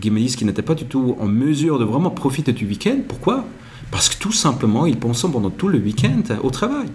qui 0.00 0.10
me 0.10 0.18
disent 0.18 0.36
qu'ils 0.36 0.46
n'étaient 0.46 0.62
pas 0.62 0.74
du 0.74 0.86
tout 0.86 1.16
en 1.20 1.26
mesure 1.26 1.78
de 1.78 1.84
vraiment 1.84 2.10
profiter 2.10 2.52
du 2.52 2.66
week-end. 2.66 2.98
Pourquoi? 3.06 3.44
Parce 3.90 4.08
que 4.08 4.18
tout 4.18 4.32
simplement, 4.32 4.86
ils 4.86 4.98
pensent 4.98 5.26
pendant 5.30 5.50
tout 5.50 5.68
le 5.68 5.78
week-end 5.78 6.22
au 6.42 6.50
travail. 6.50 6.88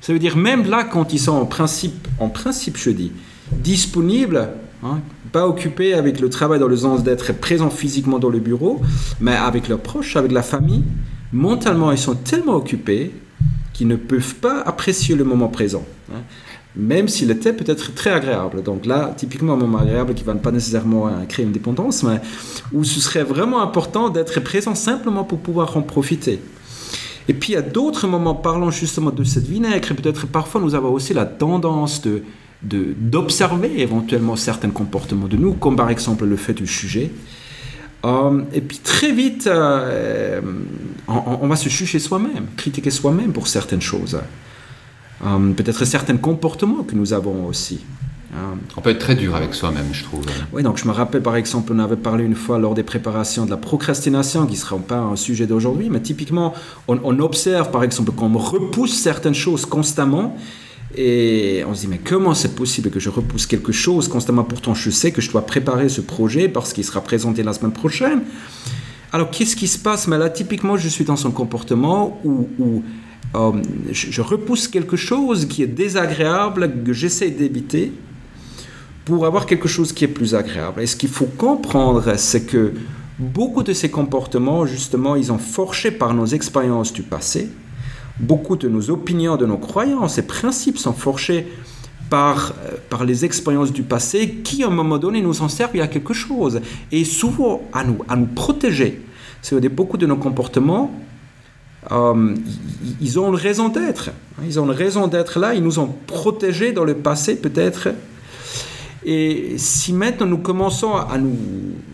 Ça 0.00 0.12
veut 0.12 0.18
dire 0.18 0.36
même 0.36 0.68
là, 0.68 0.84
quand 0.84 1.12
ils 1.12 1.18
sont 1.18 1.32
en 1.32 1.46
principe, 1.46 2.08
en 2.18 2.28
principe 2.28 2.76
je 2.76 2.90
dis, 2.90 3.12
disponibles, 3.52 4.50
hein, 4.82 5.00
pas 5.32 5.46
occupés 5.46 5.94
avec 5.94 6.20
le 6.20 6.28
travail 6.28 6.60
dans 6.60 6.68
le 6.68 6.76
sens 6.76 7.02
d'être 7.02 7.32
présents 7.32 7.70
physiquement 7.70 8.18
dans 8.18 8.28
le 8.28 8.38
bureau, 8.38 8.82
mais 9.20 9.34
avec 9.34 9.68
leurs 9.68 9.80
proches, 9.80 10.16
avec 10.16 10.32
la 10.32 10.42
famille, 10.42 10.84
mentalement, 11.32 11.90
ils 11.90 11.98
sont 11.98 12.16
tellement 12.16 12.56
occupés 12.56 13.12
qu'ils 13.72 13.88
ne 13.88 13.96
peuvent 13.96 14.34
pas 14.36 14.60
apprécier 14.60 15.16
le 15.16 15.24
moment 15.24 15.48
présent. 15.48 15.84
Hein 16.12 16.20
même 16.76 17.08
s'il 17.08 17.30
était 17.30 17.52
peut-être 17.52 17.94
très 17.94 18.10
agréable. 18.10 18.62
Donc 18.62 18.86
là, 18.86 19.14
typiquement 19.16 19.54
un 19.54 19.56
moment 19.56 19.78
agréable 19.78 20.14
qui 20.14 20.22
ne 20.22 20.26
va 20.26 20.34
pas 20.34 20.50
nécessairement 20.50 21.10
créer 21.28 21.44
une 21.44 21.52
dépendance, 21.52 22.02
mais 22.02 22.20
où 22.72 22.84
ce 22.84 23.00
serait 23.00 23.22
vraiment 23.22 23.62
important 23.62 24.08
d'être 24.08 24.40
présent 24.40 24.74
simplement 24.74 25.24
pour 25.24 25.38
pouvoir 25.38 25.76
en 25.76 25.82
profiter. 25.82 26.40
Et 27.28 27.34
puis 27.34 27.56
a 27.56 27.62
d'autres 27.62 28.06
moments, 28.06 28.34
parlant 28.34 28.70
justement 28.70 29.10
de 29.10 29.24
cette 29.24 29.46
vinaigre, 29.46 29.94
peut-être 29.94 30.26
parfois 30.26 30.60
nous 30.60 30.74
avons 30.74 30.92
aussi 30.92 31.14
la 31.14 31.26
tendance 31.26 32.02
de 32.02 32.22
d'observer 32.62 33.82
éventuellement 33.82 34.36
certains 34.36 34.70
comportements 34.70 35.28
de 35.28 35.36
nous, 35.36 35.52
comme 35.52 35.76
par 35.76 35.90
exemple 35.90 36.24
le 36.24 36.36
fait 36.36 36.54
du 36.54 36.66
sujet. 36.66 37.10
Euh, 38.04 38.42
et 38.52 38.60
puis 38.60 38.78
très 38.78 39.12
vite, 39.12 39.46
euh, 39.46 40.40
on, 41.06 41.46
va 41.46 41.56
se 41.56 41.68
juger 41.68 41.98
soi-même, 41.98 42.46
critiquer 42.56 42.90
soi-même 42.90 43.32
pour 43.32 43.48
certaines 43.48 43.80
choses. 43.82 44.18
Euh, 45.24 45.52
peut-être 45.52 45.84
certains 45.84 46.16
comportements 46.16 46.82
que 46.82 46.94
nous 46.94 47.12
avons 47.12 47.46
aussi. 47.46 47.80
Euh, 48.34 48.54
on 48.76 48.80
peut 48.80 48.90
être 48.90 48.98
très 48.98 49.14
dur 49.14 49.36
avec 49.36 49.54
soi-même, 49.54 49.86
je 49.92 50.02
trouve. 50.02 50.24
Oui, 50.52 50.62
donc 50.62 50.78
je 50.78 50.88
me 50.88 50.92
rappelle 50.92 51.22
par 51.22 51.36
exemple, 51.36 51.72
on 51.72 51.78
avait 51.78 51.96
parlé 51.96 52.24
une 52.24 52.34
fois 52.34 52.58
lors 52.58 52.74
des 52.74 52.82
préparations 52.82 53.44
de 53.44 53.50
la 53.50 53.56
procrastination, 53.56 54.46
qui 54.46 54.54
ne 54.54 54.58
sera 54.58 54.76
pas 54.78 54.98
un 54.98 55.16
sujet 55.16 55.46
d'aujourd'hui, 55.46 55.88
mais 55.88 56.00
typiquement, 56.00 56.52
on, 56.88 57.18
observe 57.20 57.70
par 57.70 57.84
exemple 57.84 58.10
qu'on 58.10 58.36
repousse 58.36 58.94
certaines 58.94 59.34
choses 59.34 59.66
constamment, 59.66 60.36
et 60.96 61.64
on 61.68 61.74
se 61.74 61.82
dit, 61.82 61.88
mais 61.88 62.00
comment 62.02 62.34
c'est 62.34 62.56
possible 62.56 62.90
que 62.90 63.00
je 63.00 63.08
repousse 63.08 63.46
quelque 63.46 63.72
chose 63.72 64.08
constamment? 64.08 64.44
Pourtant, 64.44 64.74
je 64.74 64.90
sais 64.90 65.12
que 65.12 65.20
je 65.20 65.30
dois 65.30 65.46
préparer 65.46 65.88
ce 65.88 66.00
projet 66.00 66.48
parce 66.48 66.72
qu'il 66.72 66.84
sera 66.84 67.00
présenté 67.00 67.42
la 67.42 67.52
semaine 67.52 67.72
prochaine. 67.72 68.22
Alors, 69.12 69.30
qu'est-ce 69.30 69.54
qui 69.54 69.68
se 69.68 69.78
passe? 69.78 70.08
Mais 70.08 70.18
là, 70.18 70.28
typiquement, 70.28 70.76
je 70.76 70.88
suis 70.88 71.04
dans 71.04 71.26
un 71.26 71.30
comportement 71.30 72.20
où, 72.24 72.48
où 72.58 72.82
euh, 73.34 73.52
je, 73.90 74.22
repousse 74.22 74.68
quelque 74.68 74.96
chose 74.96 75.46
qui 75.46 75.62
est 75.62 75.68
désagréable, 75.68 76.84
que 76.84 76.92
j'essaie 76.92 77.30
d'éviter, 77.30 77.92
pour 79.04 79.26
avoir 79.26 79.46
quelque 79.46 79.68
chose 79.68 79.92
qui 79.92 80.04
est 80.04 80.08
plus 80.08 80.34
agréable. 80.34 80.80
Et 80.80 80.86
ce 80.86 80.96
qu'il 80.96 81.08
faut 81.08 81.26
comprendre, 81.26 82.14
c'est 82.16 82.46
que 82.46 82.72
beaucoup 83.18 83.62
de 83.62 83.72
ces 83.72 83.90
comportements, 83.90 84.66
justement, 84.66 85.16
ils 85.16 85.32
ont 85.32 85.38
forgé 85.38 85.90
par 85.90 86.14
nos 86.14 86.26
expériences 86.26 86.92
du 86.92 87.02
passé. 87.02 87.48
Beaucoup 88.18 88.56
de 88.56 88.68
nos 88.68 88.90
opinions, 88.90 89.36
de 89.36 89.46
nos 89.46 89.58
croyances 89.58 90.18
et 90.18 90.22
principes 90.22 90.78
sont 90.78 90.92
forgés 90.92 91.48
par, 92.08 92.54
euh, 92.64 92.76
par 92.88 93.04
les 93.04 93.24
expériences 93.24 93.72
du 93.72 93.82
passé 93.82 94.36
qui, 94.44 94.62
à 94.62 94.68
un 94.68 94.70
moment 94.70 94.98
donné, 94.98 95.20
nous 95.20 95.42
ont 95.42 95.48
servi 95.48 95.80
à 95.80 95.88
quelque 95.88 96.14
chose. 96.14 96.60
Et 96.92 97.04
souvent 97.04 97.62
à 97.72 97.82
nous, 97.82 97.98
à 98.08 98.16
nous 98.16 98.26
protéger. 98.26 99.02
C'est 99.42 99.68
beaucoup 99.68 99.98
de 99.98 100.06
nos 100.06 100.16
comportements 100.16 100.90
euh, 101.92 102.34
ils 103.00 103.18
ont 103.18 103.28
une 103.28 103.38
raison 103.38 103.68
d'être. 103.68 104.10
Ils 104.44 104.58
ont 104.58 104.64
une 104.64 104.70
raison 104.70 105.06
d'être 105.06 105.38
là. 105.38 105.54
Ils 105.54 105.62
nous 105.62 105.78
ont 105.78 105.94
protégés 106.06 106.72
dans 106.72 106.84
le 106.84 106.94
passé, 106.94 107.36
peut-être. 107.36 107.88
Et 109.04 109.54
si 109.58 109.92
maintenant 109.92 110.26
nous 110.26 110.38
commençons 110.38 110.94
à 110.94 111.18
nous 111.18 111.36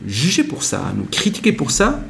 juger 0.07 0.45
pour 0.45 0.63
ça, 0.63 0.79
à 0.79 0.93
nous 0.93 1.07
critiquer 1.11 1.53
pour 1.53 1.73
ça, 1.73 2.01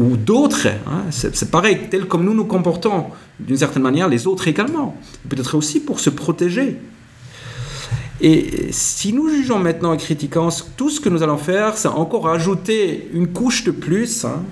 ou 0.00 0.16
d'autres, 0.16 0.66
hein, 0.66 1.04
c'est 1.10 1.50
pareil, 1.52 1.78
tel 1.88 2.06
comme 2.06 2.24
nous 2.24 2.34
nous 2.34 2.46
comportons 2.46 3.06
d'une 3.38 3.56
certaine 3.56 3.82
manière, 3.84 4.08
les 4.08 4.26
autres 4.26 4.48
également, 4.48 4.96
peut-être 5.28 5.56
aussi 5.56 5.78
pour 5.78 6.00
se 6.00 6.10
protéger. 6.10 6.80
Et 8.20 8.68
si 8.70 9.12
nous 9.12 9.28
jugeons 9.28 9.60
maintenant 9.60 9.92
et 9.94 9.96
critiquons, 9.96 10.48
tout 10.76 10.90
ce 10.90 11.00
que 11.00 11.08
nous 11.08 11.22
allons 11.22 11.38
faire, 11.38 11.76
c'est 11.76 11.88
encore 11.88 12.28
ajouter 12.28 13.08
une 13.12 13.28
couche 13.28 13.64
de 13.64 13.70
plus. 13.70 14.24
Hein, 14.24 14.42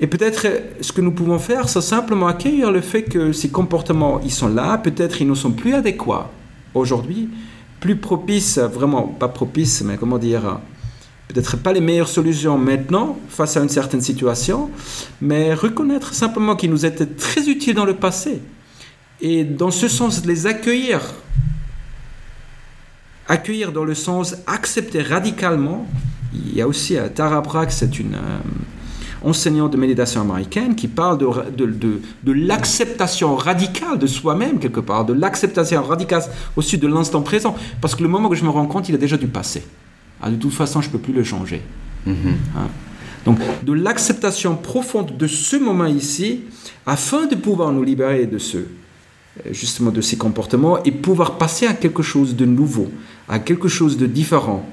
et 0.00 0.06
peut-être 0.06 0.46
ce 0.80 0.92
que 0.92 1.00
nous 1.00 1.12
pouvons 1.12 1.38
faire, 1.38 1.68
c'est 1.68 1.80
simplement 1.80 2.26
accueillir 2.26 2.70
le 2.70 2.82
fait 2.82 3.04
que 3.04 3.32
ces 3.32 3.48
comportements, 3.48 4.20
ils 4.22 4.32
sont 4.32 4.48
là, 4.48 4.76
peut-être 4.76 5.22
ils 5.22 5.28
ne 5.28 5.34
sont 5.34 5.52
plus 5.52 5.74
adéquats 5.74 6.30
aujourd'hui, 6.74 7.30
plus 7.80 7.96
propices, 7.96 8.58
vraiment 8.58 9.02
pas 9.04 9.28
propices, 9.28 9.82
mais 9.82 9.96
comment 9.96 10.18
dire, 10.18 10.58
peut-être 11.28 11.56
pas 11.56 11.72
les 11.72 11.80
meilleures 11.80 12.08
solutions 12.08 12.58
maintenant 12.58 13.18
face 13.30 13.56
à 13.56 13.62
une 13.62 13.70
certaine 13.70 14.02
situation, 14.02 14.70
mais 15.22 15.54
reconnaître 15.54 16.12
simplement 16.12 16.56
qu'ils 16.56 16.70
nous 16.70 16.84
étaient 16.84 17.06
très 17.06 17.48
utiles 17.48 17.74
dans 17.74 17.86
le 17.86 17.94
passé. 17.94 18.42
Et 19.22 19.44
dans 19.44 19.70
ce 19.70 19.88
sens, 19.88 20.26
les 20.26 20.46
accueillir. 20.46 21.00
Accueillir 23.28 23.72
dans 23.72 23.84
le 23.84 23.94
sens 23.94 24.36
accepter 24.46 25.00
radicalement. 25.00 25.86
Il 26.34 26.54
y 26.54 26.60
a 26.60 26.68
aussi 26.68 26.98
à 26.98 27.08
Tara 27.08 27.40
Brach, 27.40 27.70
c'est 27.70 27.98
une... 27.98 28.14
Euh, 28.14 28.38
enseignant 29.22 29.68
de 29.68 29.76
méditation 29.76 30.20
américaine 30.20 30.74
qui 30.74 30.88
parle 30.88 31.18
de, 31.18 31.26
de, 31.66 32.00
de, 32.22 32.32
l'acceptation 32.32 33.36
radicale 33.36 33.98
de 33.98 34.06
soi-même, 34.06 34.58
quelque 34.58 34.80
part, 34.80 35.04
de 35.04 35.12
l'acceptation 35.12 35.82
radicale 35.82 36.22
aussi 36.56 36.78
de 36.78 36.86
l'instant 36.86 37.22
présent. 37.22 37.56
Parce 37.80 37.94
que 37.94 38.02
le 38.02 38.08
moment 38.08 38.28
que 38.28 38.36
je 38.36 38.44
me 38.44 38.50
rends 38.50 38.66
compte, 38.66 38.88
il 38.88 38.94
est 38.94 38.98
déjà 38.98 39.16
du 39.16 39.28
passé. 39.28 39.64
Ah, 40.20 40.30
de 40.30 40.36
toute 40.36 40.52
façon, 40.52 40.80
je 40.80 40.88
ne 40.88 40.92
peux 40.92 40.98
plus 40.98 41.12
le 41.12 41.24
changer. 41.24 41.62
Mm-hmm. 42.06 42.12
Hein. 42.56 42.68
Donc, 43.24 43.38
de 43.64 43.72
l'acceptation 43.72 44.54
profonde 44.54 45.16
de 45.16 45.26
ce 45.26 45.56
moment 45.56 45.86
ici, 45.86 46.42
afin 46.86 47.26
de 47.26 47.34
pouvoir 47.34 47.72
nous 47.72 47.82
libérer 47.82 48.26
de 48.26 48.38
ce, 48.38 48.58
justement 49.50 49.90
de 49.90 50.00
ces 50.00 50.16
comportements 50.16 50.82
et 50.84 50.92
pouvoir 50.92 51.36
passer 51.36 51.66
à 51.66 51.74
quelque 51.74 52.02
chose 52.02 52.36
de 52.36 52.44
nouveau, 52.44 52.90
à 53.28 53.38
quelque 53.38 53.68
chose 53.68 53.96
de 53.96 54.06
différent, 54.06 54.64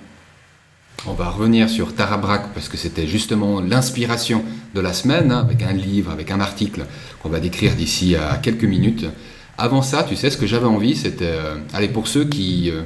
on 1.05 1.13
va 1.13 1.29
revenir 1.29 1.69
sur 1.69 1.93
Tarabrak 1.93 2.53
parce 2.53 2.69
que 2.69 2.77
c'était 2.77 3.07
justement 3.07 3.59
l'inspiration 3.59 4.43
de 4.73 4.79
la 4.79 4.93
semaine, 4.93 5.31
hein, 5.31 5.39
avec 5.39 5.61
un 5.61 5.73
livre, 5.73 6.11
avec 6.11 6.31
un 6.31 6.39
article 6.39 6.85
qu'on 7.21 7.29
va 7.29 7.39
décrire 7.39 7.75
d'ici 7.75 8.15
à 8.15 8.37
quelques 8.37 8.63
minutes. 8.63 9.05
Avant 9.57 9.81
ça, 9.81 10.03
tu 10.03 10.15
sais, 10.15 10.29
ce 10.29 10.37
que 10.37 10.47
j'avais 10.47 10.65
envie, 10.65 10.95
c'était, 10.95 11.25
euh, 11.25 11.55
allez, 11.73 11.89
pour 11.89 12.07
ceux 12.07 12.25
qui 12.25 12.71
euh, 12.71 12.83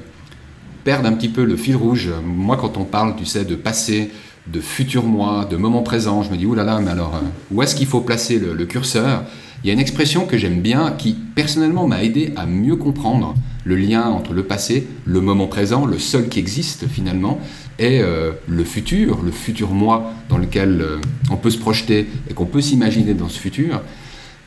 perdent 0.83 1.05
un 1.05 1.13
petit 1.13 1.29
peu 1.29 1.43
le 1.43 1.55
fil 1.55 1.75
rouge, 1.75 2.09
moi 2.23 2.57
quand 2.57 2.77
on 2.77 2.83
parle, 2.83 3.15
tu 3.15 3.25
sais, 3.25 3.45
de 3.45 3.55
passé, 3.55 4.11
de 4.47 4.59
futur 4.59 5.03
moi, 5.03 5.47
de 5.49 5.55
moment 5.55 5.83
présent, 5.83 6.23
je 6.23 6.31
me 6.31 6.37
dis, 6.37 6.45
oulala, 6.45 6.79
mais 6.79 6.91
alors, 6.91 7.15
euh, 7.15 7.27
où 7.51 7.61
est-ce 7.61 7.75
qu'il 7.75 7.87
faut 7.87 8.01
placer 8.01 8.39
le, 8.39 8.65
curseur? 8.65 9.23
Il 9.63 9.67
y 9.67 9.69
a 9.69 9.73
une 9.73 9.79
expression 9.79 10.25
que 10.25 10.37
j'aime 10.37 10.61
bien, 10.61 10.91
qui 10.91 11.15
personnellement 11.35 11.87
m'a 11.87 12.03
aidé 12.03 12.33
à 12.35 12.45
mieux 12.45 12.75
comprendre 12.75 13.35
le 13.63 13.75
lien 13.75 14.03
entre 14.03 14.33
le 14.33 14.43
passé, 14.43 14.87
le 15.05 15.19
moment 15.21 15.47
présent, 15.47 15.85
le 15.85 15.99
seul 15.99 16.29
qui 16.29 16.39
existe 16.39 16.87
finalement, 16.87 17.39
et 17.79 18.01
le 18.01 18.63
futur, 18.63 19.21
le 19.21 19.31
futur 19.31 19.69
moi 19.69 20.11
dans 20.29 20.37
lequel 20.37 20.83
on 21.29 21.37
peut 21.37 21.51
se 21.51 21.59
projeter 21.59 22.07
et 22.29 22.33
qu'on 22.33 22.45
peut 22.45 22.61
s'imaginer 22.61 23.13
dans 23.13 23.29
ce 23.29 23.39
futur. 23.39 23.81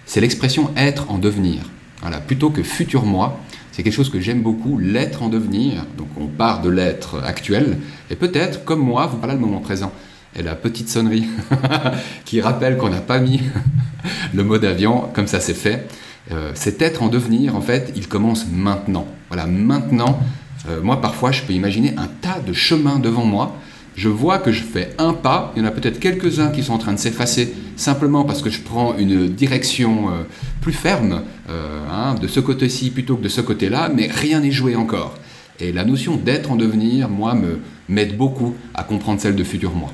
C'est 0.04 0.20
l'expression 0.20 0.70
être 0.76 1.10
en 1.10 1.18
devenir. 1.18 1.62
Voilà, 2.00 2.18
plutôt 2.18 2.50
que 2.50 2.62
futur 2.62 3.04
moi, 3.04 3.40
c'est 3.72 3.82
quelque 3.82 3.94
chose 3.94 4.10
que 4.10 4.20
j'aime 4.20 4.42
beaucoup, 4.42 4.78
l'être 4.78 5.22
en 5.22 5.28
devenir. 5.28 5.86
Donc 5.96 6.08
on 6.18 6.26
part 6.26 6.62
de 6.62 6.70
l'être 6.70 7.22
actuel, 7.24 7.78
et 8.10 8.16
peut-être, 8.16 8.64
comme 8.64 8.80
moi, 8.80 9.06
vous 9.06 9.18
parlez 9.18 9.34
le 9.34 9.40
moment 9.40 9.60
présent. 9.60 9.92
Et 10.36 10.42
la 10.42 10.54
petite 10.54 10.88
sonnerie 10.88 11.26
qui 12.24 12.40
rappelle 12.40 12.76
qu'on 12.76 12.88
n'a 12.88 13.00
pas 13.00 13.18
mis 13.18 13.40
le 14.34 14.44
mode 14.44 14.64
avion, 14.64 15.08
comme 15.14 15.26
ça 15.26 15.40
c'est 15.40 15.54
fait. 15.54 15.88
Euh, 16.32 16.52
cet 16.54 16.82
être 16.82 17.02
en 17.02 17.08
devenir, 17.08 17.56
en 17.56 17.60
fait, 17.60 17.92
il 17.96 18.06
commence 18.06 18.46
maintenant. 18.50 19.06
Voilà, 19.28 19.46
maintenant, 19.46 20.20
euh, 20.68 20.80
moi 20.82 21.00
parfois 21.00 21.32
je 21.32 21.42
peux 21.42 21.52
imaginer 21.52 21.94
un 21.96 22.08
tas 22.20 22.40
de 22.40 22.52
chemins 22.52 22.98
devant 22.98 23.24
moi, 23.24 23.56
je 23.96 24.08
vois 24.08 24.38
que 24.38 24.52
je 24.52 24.62
fais 24.62 24.94
un 24.98 25.12
pas, 25.12 25.52
il 25.56 25.62
y 25.62 25.64
en 25.64 25.68
a 25.68 25.70
peut-être 25.70 25.98
quelques-uns 25.98 26.50
qui 26.50 26.62
sont 26.62 26.72
en 26.72 26.78
train 26.78 26.92
de 26.92 26.98
s'effacer 26.98 27.54
simplement 27.76 28.24
parce 28.24 28.40
que 28.42 28.50
je 28.50 28.60
prends 28.60 28.96
une 28.96 29.28
direction 29.28 30.10
euh, 30.10 30.22
plus 30.60 30.72
ferme 30.72 31.22
euh, 31.48 31.86
hein, 31.90 32.14
de 32.14 32.28
ce 32.28 32.40
côté-ci 32.40 32.90
plutôt 32.90 33.16
que 33.16 33.22
de 33.22 33.28
ce 33.28 33.40
côté-là, 33.40 33.90
mais 33.94 34.06
rien 34.06 34.40
n'est 34.40 34.52
joué 34.52 34.76
encore. 34.76 35.18
Et 35.58 35.72
la 35.72 35.84
notion 35.84 36.16
d'être 36.16 36.50
en 36.50 36.56
devenir, 36.56 37.08
moi, 37.08 37.34
me 37.34 37.60
m'aide 37.88 38.16
beaucoup 38.16 38.54
à 38.72 38.84
comprendre 38.84 39.20
celle 39.20 39.34
de 39.34 39.44
futur 39.44 39.74
moi. 39.74 39.92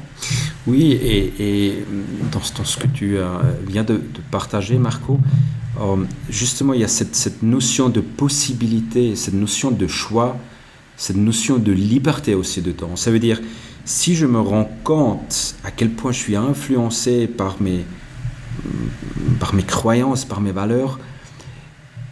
Oui, 0.67 0.93
et, 0.93 1.85
dans, 2.31 2.43
ce 2.43 2.77
que 2.77 2.87
tu 2.89 3.17
viens 3.67 3.83
de, 3.83 4.01
partager, 4.31 4.79
Marco, 4.79 5.19
justement, 6.29 6.75
il 6.75 6.81
y 6.81 6.85
a 6.85 6.89
cette, 6.89 7.43
notion 7.43 7.89
de 7.89 8.01
possibilité, 8.01 9.17
cette 9.17 9.35
notion 9.35 9.71
de 9.71 9.87
choix, 9.87 10.37
cette 10.97 11.17
notion 11.17 11.59
de 11.59 11.73
liberté 11.73 12.35
aussi 12.35 12.63
dedans. 12.63 12.97
Ça 12.97 13.11
veut 13.11 13.19
dire, 13.19 13.41
si 13.85 14.17
je 14.17 14.27
me 14.27 14.41
rends 14.41 14.71
compte 14.83 15.55
à 15.65 15.71
quel 15.71 15.91
point 15.91 16.13
je 16.13 16.19
suis 16.19 16.37
influencé 16.37 17.27
par 17.27 17.61
mes, 17.61 17.85
par 19.39 19.55
mes 19.55 19.63
croyances, 19.63 20.25
par 20.25 20.41
mes 20.41 20.53
valeurs, 20.53 20.99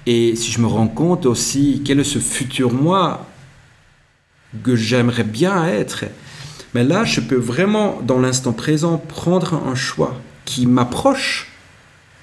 et 0.07 0.37
si 0.37 0.53
je 0.53 0.61
me 0.61 0.67
rends 0.67 0.89
compte 0.89 1.25
aussi 1.27 1.83
quel 1.85 2.01
est 2.01 2.05
ce 2.05 2.19
futur 2.19 2.73
moi 2.73 3.27
que 4.63 4.77
j'aimerais 4.77 5.25
bien 5.25 5.67
être, 5.67 6.05
mais 6.75 6.85
là, 6.85 7.05
je 7.05 7.21
peux 7.21 7.37
vraiment, 7.37 8.01
dans 8.03 8.19
l'instant 8.19 8.53
présent, 8.53 8.99
prendre 8.99 9.55
un 9.67 9.75
choix 9.75 10.21
qui 10.45 10.67
m'approche 10.67 11.49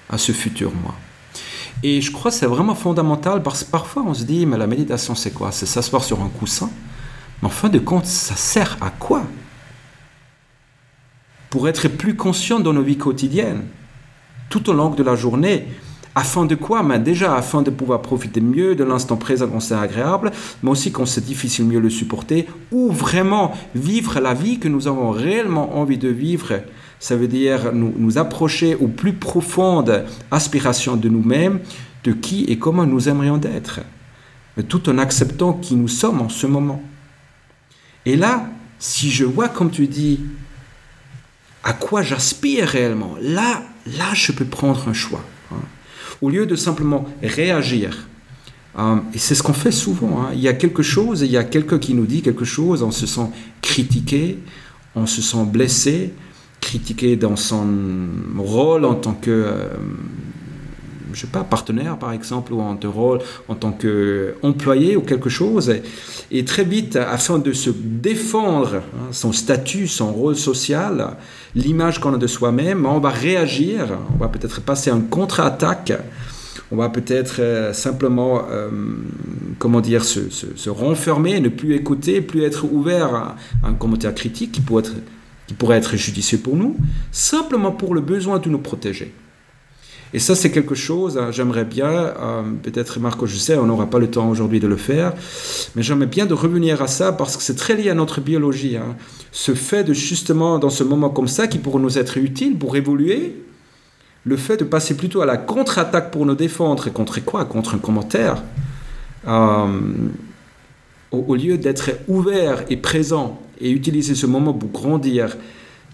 à 0.08 0.18
ce 0.18 0.32
futur 0.32 0.72
moi. 0.74 0.94
Et 1.82 2.00
je 2.00 2.12
crois 2.12 2.30
que 2.30 2.36
c'est 2.36 2.46
vraiment 2.46 2.74
fondamental 2.74 3.42
parce 3.42 3.64
que 3.64 3.70
parfois 3.70 4.04
on 4.06 4.14
se 4.14 4.24
dit, 4.24 4.46
mais 4.46 4.56
la 4.56 4.66
méditation 4.66 5.14
c'est 5.14 5.32
quoi? 5.32 5.50
C'est 5.52 5.66
s'asseoir 5.66 6.04
sur 6.04 6.20
un 6.22 6.28
coussin. 6.28 6.70
Mais 7.40 7.46
en 7.46 7.50
fin 7.50 7.68
de 7.68 7.78
compte, 7.78 8.06
ça 8.06 8.36
sert 8.36 8.76
à 8.80 8.90
quoi? 8.90 9.22
Pour 11.50 11.68
être 11.68 11.88
plus 11.88 12.16
conscient 12.16 12.60
dans 12.60 12.72
nos 12.72 12.82
vies 12.82 12.96
quotidiennes, 12.96 13.64
tout 14.48 14.70
au 14.70 14.72
long 14.72 14.90
de 14.90 15.02
la 15.02 15.16
journée. 15.16 15.66
Afin 16.14 16.44
de 16.44 16.54
quoi? 16.54 16.82
Mais 16.82 16.98
Déjà, 16.98 17.34
afin 17.34 17.62
de 17.62 17.70
pouvoir 17.70 18.02
profiter 18.02 18.40
mieux 18.40 18.74
de 18.74 18.84
l'instant 18.84 19.16
présent 19.16 19.48
quand 19.48 19.60
c'est 19.60 19.74
agréable, 19.74 20.30
mais 20.62 20.70
aussi 20.70 20.92
quand 20.92 21.06
c'est 21.06 21.24
difficile 21.24 21.64
mieux 21.64 21.80
le 21.80 21.88
supporter, 21.88 22.46
ou 22.70 22.92
vraiment 22.92 23.52
vivre 23.74 24.20
la 24.20 24.34
vie 24.34 24.58
que 24.58 24.68
nous 24.68 24.88
avons 24.88 25.10
réellement 25.10 25.78
envie 25.78 25.96
de 25.98 26.08
vivre. 26.08 26.60
Ça 27.02 27.16
veut 27.16 27.26
dire 27.26 27.72
nous, 27.72 27.92
nous 27.98 28.16
approcher 28.16 28.76
aux 28.76 28.86
plus 28.86 29.12
profondes 29.12 30.04
aspirations 30.30 30.94
de 30.94 31.08
nous-mêmes, 31.08 31.58
de 32.04 32.12
qui 32.12 32.44
et 32.44 32.58
comment 32.60 32.86
nous 32.86 33.08
aimerions 33.08 33.38
d'être, 33.38 33.80
tout 34.68 34.88
en 34.88 34.98
acceptant 34.98 35.52
qui 35.52 35.74
nous 35.74 35.88
sommes 35.88 36.20
en 36.20 36.28
ce 36.28 36.46
moment. 36.46 36.80
Et 38.06 38.14
là, 38.14 38.48
si 38.78 39.10
je 39.10 39.24
vois, 39.24 39.48
comme 39.48 39.72
tu 39.72 39.88
dis, 39.88 40.20
à 41.64 41.72
quoi 41.72 42.02
j'aspire 42.02 42.68
réellement, 42.68 43.16
là, 43.20 43.64
là, 43.98 44.14
je 44.14 44.30
peux 44.30 44.44
prendre 44.44 44.86
un 44.88 44.92
choix. 44.92 45.24
Hein. 45.50 45.56
Au 46.20 46.30
lieu 46.30 46.46
de 46.46 46.54
simplement 46.54 47.08
réagir. 47.20 48.06
Hein, 48.76 49.02
et 49.12 49.18
c'est 49.18 49.34
ce 49.34 49.42
qu'on 49.42 49.54
fait 49.54 49.72
souvent. 49.72 50.22
Hein. 50.22 50.30
Il 50.34 50.40
y 50.40 50.46
a 50.46 50.52
quelque 50.52 50.84
chose, 50.84 51.22
il 51.22 51.32
y 51.32 51.36
a 51.36 51.42
quelqu'un 51.42 51.80
qui 51.80 51.94
nous 51.94 52.06
dit 52.06 52.22
quelque 52.22 52.44
chose, 52.44 52.84
on 52.84 52.92
se 52.92 53.08
sent 53.08 53.28
critiqué, 53.60 54.38
on 54.94 55.06
se 55.06 55.20
sent 55.20 55.44
blessé, 55.46 56.14
critiqué 56.62 57.16
dans 57.16 57.36
son 57.36 57.66
rôle 58.38 58.86
en 58.86 58.94
tant 58.94 59.12
que 59.12 59.30
euh, 59.30 59.68
je 61.12 61.20
sais 61.20 61.26
pas, 61.26 61.44
partenaire 61.44 61.98
par 61.98 62.12
exemple, 62.12 62.54
ou 62.54 62.60
en 62.60 62.78
rôle 62.84 63.18
en 63.48 63.54
tant 63.54 63.72
qu'employé 63.72 64.96
ou 64.96 65.02
quelque 65.02 65.28
chose. 65.28 65.74
Et, 66.30 66.44
très 66.44 66.64
vite, 66.64 66.96
afin 66.96 67.38
de 67.38 67.52
se 67.52 67.68
défendre 67.70 68.76
hein, 68.76 69.08
son 69.10 69.32
statut, 69.32 69.86
son 69.86 70.12
rôle 70.12 70.36
social, 70.36 71.16
l'image 71.54 72.00
qu'on 72.00 72.14
a 72.14 72.18
de 72.18 72.26
soi-même, 72.26 72.86
on 72.86 72.98
va 72.98 73.10
réagir, 73.10 73.98
on 74.14 74.16
va 74.16 74.28
peut-être 74.28 74.62
passer 74.62 74.90
en 74.90 75.00
contre-attaque. 75.00 75.92
On 76.70 76.76
va 76.76 76.88
peut-être 76.88 77.36
euh, 77.40 77.74
simplement, 77.74 78.44
euh, 78.50 78.70
comment 79.58 79.82
dire, 79.82 80.04
se, 80.04 80.30
se, 80.30 80.70
renfermer, 80.70 81.38
ne 81.40 81.50
plus 81.50 81.74
écouter, 81.74 82.22
plus 82.22 82.44
être 82.44 82.64
ouvert 82.64 83.14
à, 83.14 83.36
un 83.62 83.74
commentaire 83.74 84.14
critique 84.14 84.52
qui 84.52 84.62
pourrait 84.62 84.84
être, 84.84 84.94
qui 85.46 85.54
pourrait 85.54 85.78
être 85.78 85.96
judicieux 85.96 86.38
pour 86.38 86.56
nous, 86.56 86.76
simplement 87.10 87.72
pour 87.72 87.94
le 87.94 88.00
besoin 88.00 88.38
de 88.38 88.48
nous 88.48 88.58
protéger. 88.58 89.12
Et 90.14 90.18
ça, 90.18 90.34
c'est 90.34 90.50
quelque 90.50 90.74
chose, 90.74 91.16
hein, 91.16 91.30
j'aimerais 91.30 91.64
bien, 91.64 91.88
euh, 91.88 92.42
peut-être 92.62 93.00
Marco, 93.00 93.26
je 93.26 93.36
sais, 93.36 93.56
on 93.56 93.64
n'aura 93.64 93.86
pas 93.86 93.98
le 93.98 94.10
temps 94.10 94.28
aujourd'hui 94.28 94.60
de 94.60 94.66
le 94.66 94.76
faire, 94.76 95.14
mais 95.74 95.82
j'aimerais 95.82 96.06
bien 96.06 96.26
de 96.26 96.34
revenir 96.34 96.82
à 96.82 96.86
ça 96.86 97.12
parce 97.12 97.36
que 97.36 97.42
c'est 97.42 97.56
très 97.56 97.74
lié 97.74 97.88
à 97.88 97.94
notre 97.94 98.20
biologie. 98.20 98.76
Hein. 98.76 98.96
Ce 99.30 99.54
fait 99.54 99.84
de 99.84 99.94
justement, 99.94 100.58
dans 100.58 100.68
ce 100.68 100.84
moment 100.84 101.08
comme 101.08 101.28
ça, 101.28 101.46
qui 101.46 101.56
pourrait 101.56 101.80
nous 101.80 101.98
être 101.98 102.18
utile 102.18 102.58
pour 102.58 102.76
évoluer, 102.76 103.42
le 104.24 104.36
fait 104.36 104.58
de 104.58 104.64
passer 104.64 104.96
plutôt 104.96 105.22
à 105.22 105.26
la 105.26 105.38
contre-attaque 105.38 106.10
pour 106.10 106.26
nous 106.26 106.34
défendre, 106.34 106.88
et 106.88 106.90
contre 106.90 107.24
quoi? 107.24 107.46
Contre 107.46 107.74
un 107.74 107.78
commentaire. 107.78 108.42
Euh, 109.26 109.66
au, 111.10 111.34
lieu 111.36 111.58
d'être 111.58 111.90
ouvert 112.08 112.64
et 112.70 112.76
présent 112.76 113.40
et 113.62 113.70
utiliser 113.70 114.14
ce 114.14 114.26
moment 114.26 114.52
pour 114.52 114.70
grandir, 114.70 115.36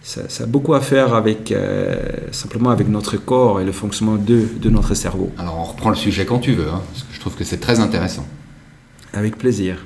ça, 0.03 0.23
a 0.43 0.47
beaucoup 0.47 0.75
à 0.75 0.81
faire 0.81 1.15
avec 1.15 1.53
euh, 1.53 1.97
simplement 2.33 2.71
avec 2.71 2.89
notre 2.89 3.17
corps 3.17 3.61
et 3.61 3.65
le 3.65 3.73
fonctionnement 3.73 4.17
de, 4.17 4.47
de, 4.61 4.71
notre 4.71 4.95
cerveau. 4.95 5.31
Alors 5.39 5.59
on 5.59 5.65
reprend 5.65 5.91
le 5.91 5.97
sujet 5.97 6.25
quand 6.25 6.39
tu 6.39 6.53
veux, 6.53 6.69
hein, 6.69 6.81
parce 6.93 7.03
que 7.03 7.15
je 7.15 7.21
trouve 7.21 7.35
que 7.35 7.45
c'est 7.45 7.59
très 7.59 7.79
intéressant. 7.81 8.27
Avec 9.13 9.37
plaisir. 9.37 9.85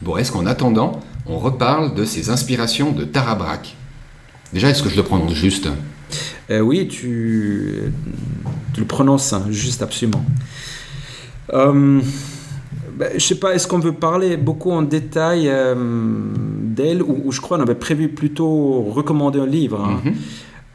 Bon, 0.00 0.16
est-ce 0.16 0.32
qu'en 0.32 0.46
attendant, 0.46 1.00
on 1.26 1.38
reparle 1.38 1.94
de 1.94 2.04
ces 2.04 2.30
inspirations 2.30 2.92
de 2.92 3.04
Tara 3.04 3.38
Déjà, 4.52 4.68
est-ce 4.70 4.82
que 4.82 4.88
je 4.88 4.96
le 4.96 5.04
prononce 5.04 5.34
juste? 5.34 5.68
Euh, 6.50 6.60
Oui, 6.60 6.88
tu, 6.88 7.92
le 8.76 8.84
prononces 8.84 9.32
hein, 9.32 9.44
juste 9.50 9.82
absolument. 9.82 10.24
Euh, 11.52 12.00
ben, 12.94 13.08
je 13.10 13.14
ne 13.14 13.20
sais 13.20 13.34
pas, 13.36 13.54
est-ce 13.54 13.66
qu'on 13.66 13.78
veut 13.78 13.92
parler 13.92 14.36
beaucoup 14.36 14.72
en 14.72 14.82
détail 14.82 15.48
euh, 16.72 16.74
d'elle 16.74 17.02
ou, 17.02 17.30
je 17.32 17.40
crois 17.40 17.56
qu'on 17.56 17.62
avait 17.62 17.74
prévu 17.74 18.08
plutôt 18.08 18.82
recommander 18.82 19.40
un 19.40 19.46
livre. 19.46 19.80
Hein. 19.80 20.00
Mhm. 20.04 20.14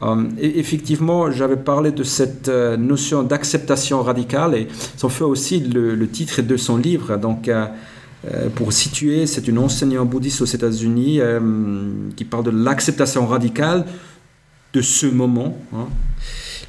Euh, 0.00 0.24
et 0.40 0.58
effectivement, 0.60 1.30
j'avais 1.30 1.56
parlé 1.56 1.90
de 1.90 2.04
cette 2.04 2.48
euh, 2.48 2.76
notion 2.76 3.24
d'acceptation 3.24 4.02
radicale 4.02 4.54
et 4.54 4.68
ça 4.96 5.08
fait 5.08 5.24
aussi 5.24 5.60
le, 5.60 6.08
titre 6.08 6.42
de 6.42 6.56
son 6.56 6.76
livre. 6.76 7.16
Donc, 7.16 7.50
pour 8.56 8.72
situer, 8.72 9.26
c'est 9.26 9.46
une 9.48 9.58
enseignante 9.58 10.08
bouddhiste 10.10 10.42
aux 10.42 10.46
États-Unis 10.46 11.20
qui 12.16 12.24
parle 12.24 12.44
de 12.44 12.50
l'acceptation 12.50 13.26
radicale 13.26 13.84
de 14.72 14.80
ce 14.82 15.06
moment. 15.06 15.56
Hein. 15.74 15.86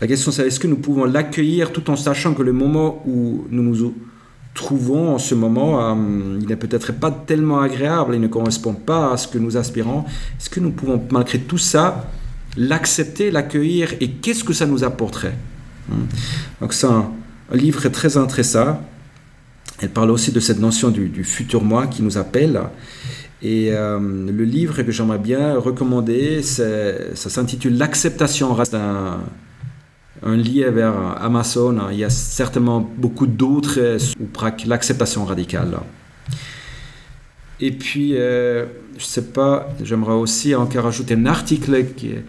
La 0.01 0.07
question 0.07 0.31
c'est 0.31 0.47
est-ce 0.47 0.59
que 0.59 0.67
nous 0.67 0.77
pouvons 0.77 1.05
l'accueillir 1.05 1.71
tout 1.71 1.89
en 1.89 1.95
sachant 1.95 2.33
que 2.33 2.43
le 2.43 2.53
moment 2.53 3.03
où 3.05 3.45
nous 3.49 3.63
nous 3.63 3.93
trouvons 4.53 5.15
en 5.15 5.19
ce 5.19 5.35
moment, 5.35 5.81
euh, 5.81 6.37
il 6.41 6.47
n'est 6.47 6.55
peut-être 6.55 6.91
pas 6.93 7.11
tellement 7.11 7.61
agréable, 7.61 8.15
il 8.15 8.21
ne 8.21 8.27
correspond 8.27 8.73
pas 8.73 9.13
à 9.13 9.17
ce 9.17 9.27
que 9.27 9.37
nous 9.37 9.57
aspirons. 9.57 10.05
Est-ce 10.39 10.49
que 10.49 10.59
nous 10.59 10.71
pouvons, 10.71 11.01
malgré 11.11 11.39
tout 11.39 11.57
ça, 11.57 12.09
l'accepter, 12.57 13.31
l'accueillir? 13.31 13.93
Et 13.99 14.09
qu'est-ce 14.09 14.43
que 14.43 14.53
ça 14.53 14.65
nous 14.65 14.83
apporterait? 14.83 15.37
Hmm. 15.87 16.05
Donc 16.61 16.73
c'est 16.73 16.87
un, 16.87 17.11
livre 17.51 17.87
très 17.89 18.17
intéressant. 18.17 18.81
Elle 19.79 19.89
parle 19.89 20.11
aussi 20.11 20.31
de 20.31 20.39
cette 20.39 20.59
notion 20.59 20.89
du, 20.89 21.23
futur 21.23 21.63
moi 21.63 21.87
qui 21.87 22.03
nous 22.03 22.17
appelle. 22.17 22.61
Et 23.41 23.69
euh, 23.71 23.97
le 23.99 24.43
livre 24.43 24.83
que 24.83 24.91
j'aimerais 24.91 25.17
bien 25.17 25.57
recommander, 25.57 26.43
ça 26.43 27.29
s'intitule 27.29 27.77
L'acceptation 27.77 28.53
d'un 28.71 29.19
un 30.23 30.35
lien 30.35 30.69
vers 30.71 30.93
Amazon. 31.21 31.77
Il 31.91 31.97
y 31.97 32.03
a 32.03 32.09
certainement 32.09 32.79
beaucoup 32.97 33.27
d'autres 33.27 33.97
ou 34.19 34.27
l'acceptation 34.67 35.25
radicale. 35.25 35.79
Et 37.61 37.71
puis, 37.71 38.13
euh, 38.15 38.65
je 38.97 39.03
sais 39.03 39.25
pas, 39.25 39.69
j'aimerais 39.83 40.13
aussi 40.13 40.55
encore 40.55 40.87
ajouter 40.87 41.15
un 41.15 41.25
article 41.25 41.85
qui 41.95 42.11
est, 42.11 42.23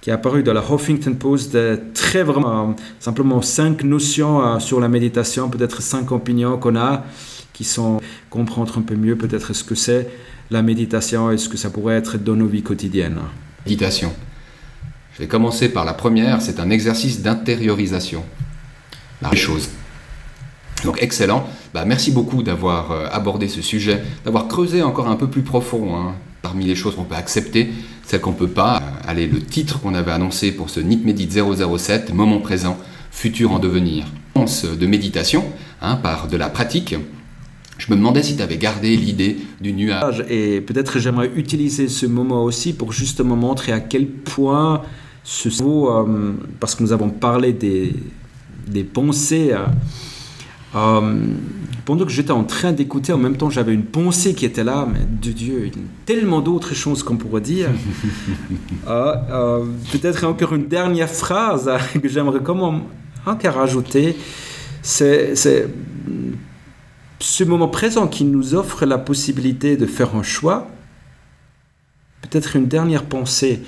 qui 0.00 0.10
est 0.10 0.12
apparu 0.12 0.42
dans 0.42 0.54
la 0.54 0.62
Huffington 0.62 1.14
Post 1.14 1.52
de 1.52 1.78
très 1.92 2.22
vraiment, 2.22 2.74
simplement 2.98 3.42
cinq 3.42 3.84
notions 3.84 4.42
euh, 4.42 4.58
sur 4.58 4.80
la 4.80 4.88
méditation, 4.88 5.50
peut-être 5.50 5.82
cinq 5.82 6.12
opinions 6.12 6.56
qu'on 6.58 6.76
a 6.76 7.04
qui 7.52 7.64
sont 7.64 8.00
comprendre 8.30 8.76
un 8.78 8.82
peu 8.82 8.96
mieux 8.96 9.16
peut-être 9.16 9.52
ce 9.52 9.62
que 9.62 9.74
c'est 9.74 10.08
la 10.50 10.62
méditation 10.62 11.30
et 11.30 11.38
ce 11.38 11.48
que 11.48 11.56
ça 11.56 11.70
pourrait 11.70 11.94
être 11.94 12.18
dans 12.18 12.34
nos 12.34 12.46
vies 12.46 12.62
quotidiennes. 12.62 13.20
Méditation. 13.64 14.12
Je 15.14 15.22
vais 15.22 15.28
commencer 15.28 15.68
par 15.68 15.84
la 15.84 15.94
première, 15.94 16.42
c'est 16.42 16.58
un 16.58 16.70
exercice 16.70 17.22
d'intériorisation. 17.22 18.24
La 19.22 19.32
chose. 19.34 19.68
Donc 20.84 21.00
excellent. 21.00 21.46
Bah, 21.72 21.84
merci 21.86 22.10
beaucoup 22.10 22.42
d'avoir 22.42 22.90
euh, 22.90 23.06
abordé 23.10 23.48
ce 23.48 23.62
sujet, 23.62 24.02
d'avoir 24.24 24.48
creusé 24.48 24.82
encore 24.82 25.08
un 25.08 25.16
peu 25.16 25.28
plus 25.28 25.42
profond. 25.42 25.96
Hein. 25.96 26.14
Parmi 26.42 26.66
les 26.66 26.74
choses 26.74 26.96
qu'on 26.96 27.04
peut 27.04 27.14
accepter, 27.14 27.70
celles 28.04 28.20
qu'on 28.20 28.32
ne 28.32 28.36
peut 28.36 28.48
pas. 28.48 28.76
Euh, 28.82 29.08
allez, 29.08 29.26
le 29.28 29.40
titre 29.40 29.80
qu'on 29.80 29.94
avait 29.94 30.10
annoncé 30.10 30.50
pour 30.50 30.68
ce 30.68 30.80
NIT 30.80 31.04
Médite 31.04 31.32
007, 31.32 32.12
moment 32.12 32.40
présent, 32.40 32.76
futur 33.10 33.52
en 33.52 33.60
devenir. 33.60 34.04
De 34.36 34.86
méditation, 34.86 35.44
hein, 35.80 35.94
par 35.94 36.26
de 36.26 36.36
la 36.36 36.50
pratique. 36.50 36.96
Je 37.78 37.90
me 37.90 37.96
demandais 37.96 38.22
si 38.22 38.36
tu 38.36 38.42
avais 38.42 38.58
gardé 38.58 38.96
l'idée 38.96 39.38
du 39.60 39.72
nuage. 39.72 40.24
Et 40.28 40.60
peut-être 40.60 40.98
j'aimerais 40.98 41.30
utiliser 41.36 41.88
ce 41.88 42.04
moment 42.04 42.42
aussi 42.42 42.72
pour 42.72 42.92
justement 42.92 43.36
montrer 43.36 43.72
à 43.72 43.80
quel 43.80 44.06
point 44.06 44.82
ce 45.24 45.48
cerveau, 45.48 45.90
euh, 45.90 46.34
parce 46.60 46.74
que 46.74 46.82
nous 46.82 46.92
avons 46.92 47.08
parlé 47.08 47.54
des, 47.54 47.94
des 48.68 48.84
pensées, 48.84 49.52
euh, 49.52 49.64
euh, 50.76 51.26
pendant 51.86 52.04
que 52.04 52.10
j'étais 52.10 52.30
en 52.30 52.44
train 52.44 52.72
d'écouter, 52.72 53.12
en 53.12 53.18
même 53.18 53.36
temps 53.36 53.48
j'avais 53.48 53.72
une 53.72 53.86
pensée 53.86 54.34
qui 54.34 54.44
était 54.44 54.64
là, 54.64 54.86
mais 54.90 55.00
de 55.00 55.32
Dieu, 55.32 55.66
il 55.66 55.68
y 55.68 55.70
a 55.70 55.82
tellement 56.04 56.40
d'autres 56.40 56.74
choses 56.74 57.02
qu'on 57.02 57.16
pourrait 57.16 57.40
dire. 57.40 57.70
Peut-être 58.86 60.24
encore 60.24 60.54
une 60.54 60.66
dernière 60.66 61.08
phrase 61.08 61.70
que 62.00 62.08
j'aimerais 62.08 62.40
comment 62.42 62.82
encore 63.24 63.54
rajouter, 63.54 64.16
c'est 64.82 65.34
ce 67.20 67.44
moment 67.44 67.68
présent 67.68 68.06
qui 68.08 68.24
nous 68.24 68.54
offre 68.54 68.84
la 68.84 68.98
possibilité 68.98 69.78
de 69.78 69.86
faire 69.86 70.14
un 70.14 70.22
choix. 70.22 70.68
Peut-être 72.20 72.56
une 72.56 72.66
dernière 72.66 73.04
pensée 73.04 73.62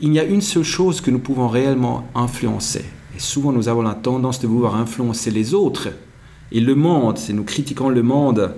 il 0.00 0.12
y 0.12 0.18
a 0.18 0.24
une 0.24 0.42
seule 0.42 0.64
chose 0.64 1.00
que 1.00 1.10
nous 1.10 1.18
pouvons 1.18 1.48
réellement 1.48 2.08
influencer. 2.14 2.84
Et 3.16 3.20
souvent, 3.20 3.52
nous 3.52 3.68
avons 3.68 3.82
la 3.82 3.94
tendance 3.94 4.40
de 4.40 4.46
vouloir 4.46 4.76
influencer 4.76 5.30
les 5.30 5.54
autres 5.54 5.88
et 6.52 6.60
le 6.60 6.74
monde. 6.74 7.18
Si 7.18 7.32
nous 7.32 7.44
critiquons 7.44 7.88
le 7.88 8.02
monde, 8.02 8.54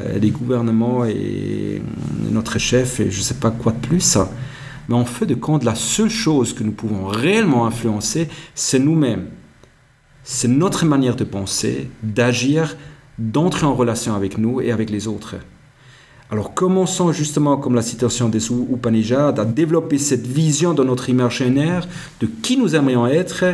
euh, 0.00 0.18
les 0.18 0.30
gouvernements 0.30 1.04
et 1.04 1.82
notre 2.30 2.58
chef 2.58 3.00
et 3.00 3.10
je 3.10 3.18
ne 3.18 3.22
sais 3.22 3.34
pas 3.34 3.50
quoi 3.50 3.72
de 3.72 3.86
plus. 3.86 4.18
Mais 4.88 4.94
en 4.94 5.04
fait 5.04 5.26
de 5.26 5.34
compte, 5.34 5.64
la 5.64 5.74
seule 5.74 6.10
chose 6.10 6.52
que 6.52 6.64
nous 6.64 6.72
pouvons 6.72 7.06
réellement 7.06 7.66
influencer, 7.66 8.28
c'est 8.54 8.78
nous-mêmes. 8.78 9.28
C'est 10.22 10.48
notre 10.48 10.84
manière 10.84 11.16
de 11.16 11.24
penser, 11.24 11.90
d'agir, 12.02 12.76
d'entrer 13.18 13.66
en 13.66 13.74
relation 13.74 14.14
avec 14.14 14.38
nous 14.38 14.60
et 14.60 14.70
avec 14.70 14.90
les 14.90 15.08
autres. 15.08 15.36
Alors 16.32 16.54
commençons 16.54 17.12
justement, 17.12 17.58
comme 17.58 17.74
la 17.74 17.82
citation 17.82 18.30
des 18.30 18.50
Upanishads, 18.50 19.34
à 19.36 19.44
développer 19.44 19.98
cette 19.98 20.26
vision 20.26 20.72
dans 20.72 20.84
notre 20.84 21.10
imaginaire 21.10 21.86
de 22.20 22.26
qui 22.26 22.56
nous 22.56 22.74
aimerions 22.74 23.06
être 23.06 23.44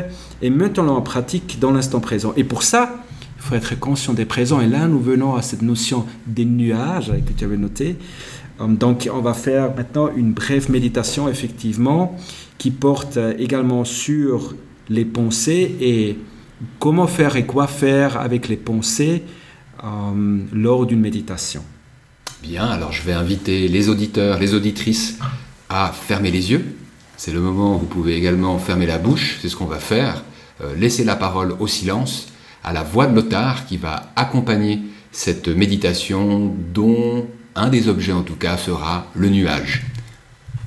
et 0.43 0.49
mettons-la 0.49 0.93
en 0.93 1.03
pratique 1.03 1.59
dans 1.59 1.73
l'instant 1.73 1.99
présent. 1.99 2.33
Et 2.37 2.45
pour 2.45 2.63
ça, 2.63 3.03
il 3.37 3.43
faut 3.43 3.57
être 3.57 3.77
conscient 3.81 4.13
des 4.13 4.27
présents. 4.27 4.61
Et 4.61 4.69
là, 4.69 4.87
nous 4.87 5.01
venons 5.01 5.35
à 5.35 5.43
cette 5.43 5.63
notion 5.63 6.07
des 6.29 6.45
nuages 6.45 7.11
que 7.27 7.33
tu 7.37 7.45
avais 7.45 7.57
noté. 7.57 7.97
Euh, 8.61 8.69
donc, 8.69 9.11
on 9.13 9.23
va 9.23 9.35
faire 9.35 9.75
maintenant 9.75 10.11
une 10.15 10.33
brève 10.33 10.71
méditation, 10.71 11.29
effectivement, 11.29 12.17
qui 12.59 12.71
porte 12.71 13.19
également 13.41 13.85
sur 13.85 14.55
les 14.89 15.05
pensées 15.05 15.75
et 15.81 16.17
comment 16.79 17.09
faire 17.09 17.35
et 17.35 17.45
quoi 17.45 17.67
faire 17.67 18.21
avec 18.21 18.47
les 18.47 18.57
pensées 18.57 19.25
euh, 19.83 19.89
lors 20.53 20.87
d'une 20.87 21.01
méditation. 21.01 21.65
Bien, 22.43 22.67
alors 22.67 22.93
je 22.93 23.03
vais 23.03 23.13
inviter 23.13 23.67
les 23.67 23.89
auditeurs, 23.89 24.39
les 24.39 24.55
auditrices 24.55 25.19
à 25.69 25.93
fermer 25.93 26.31
les 26.31 26.53
yeux. 26.53 26.77
C'est 27.17 27.33
le 27.33 27.41
moment 27.41 27.75
où 27.75 27.81
vous 27.81 27.87
pouvez 27.87 28.15
également 28.15 28.59
fermer 28.59 28.87
la 28.87 28.99
bouche, 28.99 29.39
c'est 29.43 29.49
ce 29.49 29.57
qu'on 29.57 29.67
va 29.67 29.81
faire. 29.81 30.23
Euh, 30.63 30.75
laisser 30.77 31.03
la 31.03 31.17
parole 31.17 31.57
au 31.59 31.67
silence, 31.67 32.29
à 32.63 32.73
la 32.73 32.85
voix 32.85 33.07
de 33.07 33.15
l'otar 33.15 33.67
qui 33.67 33.77
va 33.77 34.13
accompagner 34.15 34.81
cette 35.11 35.49
méditation 35.49 36.55
dont 36.73 37.27
un 37.57 37.69
des 37.69 37.89
objets 37.89 38.13
en 38.13 38.23
tout 38.23 38.37
cas 38.37 38.57
sera 38.57 39.07
le 39.15 39.31
nuage. 39.31 39.85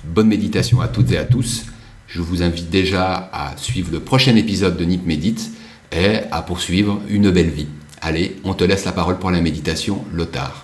Bonne 0.03 0.27
méditation 0.27 0.81
à 0.81 0.89
toutes 0.89 1.11
et 1.11 1.17
à 1.17 1.23
tous. 1.23 1.65
Je 2.07 2.21
vous 2.21 2.43
invite 2.43 2.69
déjà 2.69 3.29
à 3.31 3.55
suivre 3.55 3.91
le 3.93 4.01
prochain 4.01 4.35
épisode 4.35 4.75
de 4.75 4.83
Nip 4.83 5.05
Médite 5.05 5.51
et 5.93 6.19
à 6.31 6.41
poursuivre 6.41 7.01
une 7.07 7.31
belle 7.31 7.49
vie. 7.49 7.67
Allez, 8.01 8.41
on 8.43 8.53
te 8.53 8.65
laisse 8.65 8.83
la 8.83 8.91
parole 8.91 9.19
pour 9.19 9.31
la 9.31 9.39
méditation, 9.39 10.03
Lothar. 10.11 10.63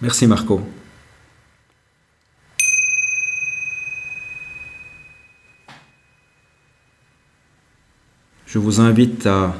Merci 0.00 0.28
Marco. 0.28 0.60
Je 8.46 8.58
vous 8.58 8.80
invite 8.80 9.26
à 9.26 9.56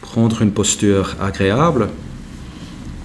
prendre 0.00 0.42
une 0.42 0.52
posture 0.52 1.16
agréable, 1.20 1.88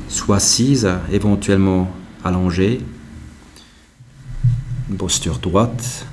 soit 0.10 0.36
assise, 0.36 0.88
éventuellement 1.12 1.92
allongée, 2.24 2.82
une 4.92 4.98
posture 4.98 5.40
droite, 5.40 6.06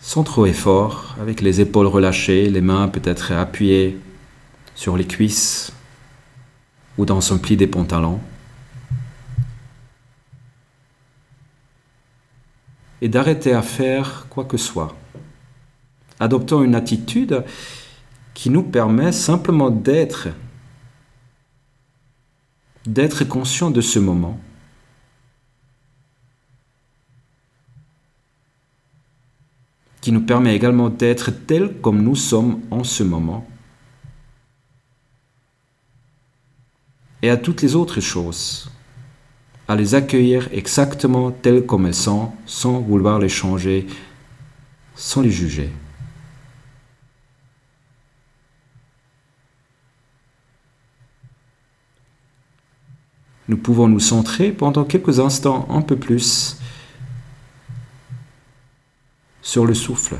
sans 0.00 0.24
trop 0.24 0.46
effort, 0.46 1.16
avec 1.20 1.42
les 1.42 1.60
épaules 1.60 1.86
relâchées, 1.86 2.48
les 2.48 2.62
mains 2.62 2.88
peut-être 2.88 3.32
appuyées 3.32 3.98
sur 4.74 4.96
les 4.96 5.06
cuisses 5.06 5.71
ou 6.98 7.04
dans 7.04 7.20
son 7.20 7.38
pli 7.38 7.56
des 7.56 7.66
pantalons. 7.66 8.20
Et 13.00 13.08
d'arrêter 13.08 13.52
à 13.52 13.62
faire 13.62 14.26
quoi 14.30 14.44
que 14.44 14.56
soit. 14.56 14.96
Adoptons 16.20 16.62
une 16.62 16.74
attitude 16.74 17.44
qui 18.34 18.48
nous 18.48 18.62
permet 18.62 19.12
simplement 19.12 19.70
d'être, 19.70 20.28
d'être 22.86 23.24
conscient 23.24 23.70
de 23.70 23.80
ce 23.80 23.98
moment. 23.98 24.38
qui 30.02 30.10
nous 30.10 30.20
permet 30.20 30.54
également 30.54 30.90
d'être 30.90 31.30
tel 31.30 31.80
comme 31.80 32.02
nous 32.02 32.16
sommes 32.16 32.60
en 32.70 32.84
ce 32.84 33.04
moment. 33.04 33.46
Et 37.22 37.30
à 37.30 37.36
toutes 37.36 37.62
les 37.62 37.76
autres 37.76 38.00
choses, 38.00 38.70
à 39.68 39.76
les 39.76 39.94
accueillir 39.94 40.48
exactement 40.52 41.30
telles 41.30 41.64
comme 41.64 41.86
elles 41.86 41.94
sont, 41.94 42.32
sans 42.46 42.80
vouloir 42.80 43.20
les 43.20 43.28
changer, 43.28 43.86
sans 44.96 45.22
les 45.22 45.30
juger. 45.30 45.70
Nous 53.48 53.56
pouvons 53.56 53.88
nous 53.88 54.00
centrer 54.00 54.50
pendant 54.50 54.84
quelques 54.84 55.20
instants 55.20 55.66
un 55.70 55.82
peu 55.82 55.96
plus 55.96 56.56
sur 59.42 59.66
le 59.66 59.74
souffle. 59.74 60.16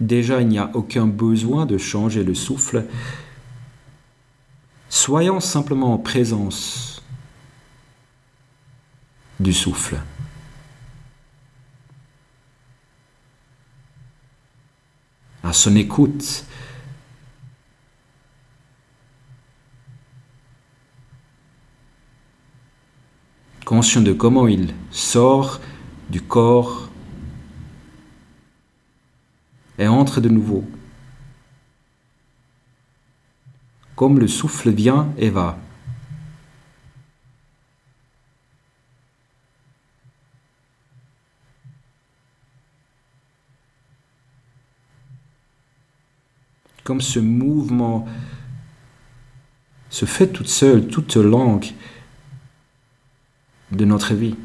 Déjà, 0.00 0.42
il 0.42 0.48
n'y 0.48 0.58
a 0.58 0.70
aucun 0.74 1.06
besoin 1.06 1.64
de 1.64 1.78
changer 1.78 2.22
le 2.22 2.34
souffle. 2.34 2.84
Soyons 4.88 5.40
simplement 5.40 5.94
en 5.94 5.98
présence 5.98 7.02
du 9.40 9.52
souffle. 9.52 10.00
À 15.42 15.52
son 15.52 15.76
écoute. 15.76 16.44
Conscient 23.64 24.00
de 24.00 24.12
comment 24.12 24.46
il 24.46 24.74
sort 24.90 25.60
du 26.08 26.20
corps 26.20 26.85
et 29.78 29.88
entre 29.88 30.20
de 30.20 30.28
nouveau. 30.28 30.64
Comme 33.94 34.18
le 34.18 34.28
souffle 34.28 34.70
vient 34.70 35.12
et 35.16 35.30
va. 35.30 35.58
Comme 46.84 47.00
ce 47.00 47.18
mouvement 47.18 48.06
se 49.90 50.04
fait 50.04 50.28
toute 50.28 50.48
seule, 50.48 50.86
toute 50.86 51.16
langue 51.16 51.72
de 53.72 53.84
notre 53.84 54.14
vie. 54.14 54.36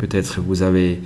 Peut-être 0.00 0.40
vous 0.40 0.62
avez 0.62 1.02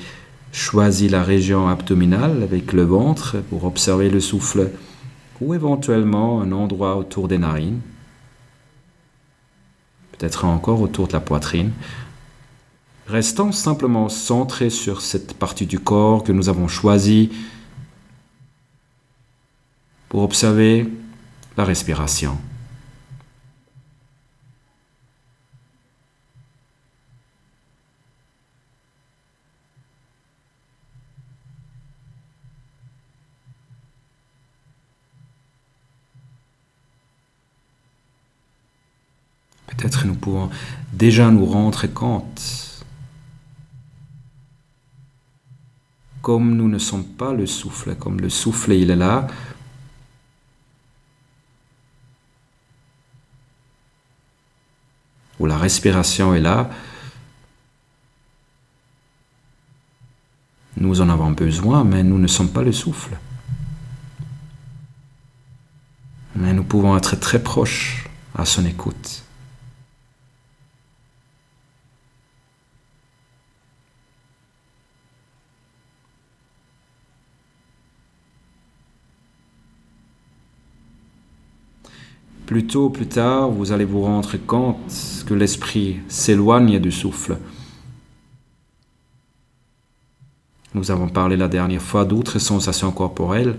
choisi 0.52 1.08
la 1.08 1.24
région 1.24 1.66
abdominale 1.66 2.44
avec 2.44 2.72
le 2.72 2.84
ventre 2.84 3.38
pour 3.50 3.64
observer 3.64 4.08
le 4.08 4.20
souffle 4.20 4.70
ou 5.40 5.52
éventuellement 5.52 6.40
un 6.40 6.52
endroit 6.52 6.96
autour 6.96 7.26
des 7.26 7.38
narines, 7.38 7.80
peut-être 10.12 10.44
encore 10.44 10.80
autour 10.80 11.08
de 11.08 11.12
la 11.12 11.18
poitrine. 11.18 11.72
Restons 13.08 13.50
simplement 13.50 14.08
centrés 14.08 14.70
sur 14.70 15.00
cette 15.00 15.34
partie 15.34 15.66
du 15.66 15.80
corps 15.80 16.22
que 16.22 16.30
nous 16.30 16.48
avons 16.48 16.68
choisie 16.68 17.32
pour 20.08 20.22
observer 20.22 20.88
la 21.56 21.64
respiration. 21.64 22.38
Peut-être 39.76 40.06
nous 40.06 40.14
pouvons 40.14 40.50
déjà 40.92 41.30
nous 41.30 41.46
rendre 41.46 41.86
compte, 41.86 42.84
comme 46.22 46.54
nous 46.56 46.68
ne 46.68 46.78
sommes 46.78 47.04
pas 47.04 47.32
le 47.32 47.46
souffle, 47.46 47.94
comme 47.96 48.20
le 48.20 48.30
souffle 48.30 48.72
il 48.72 48.90
est 48.90 48.96
là, 48.96 49.26
où 55.38 55.46
la 55.46 55.58
respiration 55.58 56.34
est 56.34 56.40
là, 56.40 56.70
nous 60.76 61.00
en 61.00 61.08
avons 61.08 61.32
besoin, 61.32 61.84
mais 61.84 62.02
nous 62.02 62.18
ne 62.18 62.26
sommes 62.26 62.50
pas 62.50 62.62
le 62.62 62.72
souffle. 62.72 63.18
Mais 66.36 66.52
nous 66.52 66.64
pouvons 66.64 66.96
être 66.96 67.16
très 67.16 67.42
proches 67.42 68.08
à 68.34 68.44
son 68.44 68.64
écoute. 68.64 69.23
Plus 82.54 82.68
tôt 82.68 82.84
ou 82.84 82.90
plus 82.90 83.08
tard, 83.08 83.50
vous 83.50 83.72
allez 83.72 83.84
vous 83.84 84.02
rendre 84.02 84.36
compte 84.36 85.24
que 85.26 85.34
l'esprit 85.34 85.98
s'éloigne 86.06 86.78
du 86.78 86.92
souffle. 86.92 87.36
Nous 90.72 90.92
avons 90.92 91.08
parlé 91.08 91.36
la 91.36 91.48
dernière 91.48 91.82
fois 91.82 92.04
d'autres 92.04 92.38
sensations 92.38 92.92
corporelles. 92.92 93.58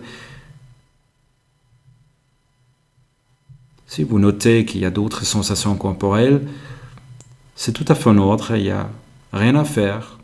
Si 3.86 4.06
vous 4.06 4.18
notez 4.18 4.64
qu'il 4.64 4.80
y 4.80 4.86
a 4.86 4.92
d'autres 4.92 5.26
sensations 5.26 5.76
corporelles, 5.76 6.48
c'est 7.54 7.74
tout 7.74 7.84
à 7.90 7.96
fait 7.96 8.10
en 8.10 8.18
ordre, 8.18 8.56
il 8.56 8.64
n'y 8.64 8.70
a 8.70 8.90
rien 9.34 9.58
à 9.58 9.66
faire. 9.66 10.20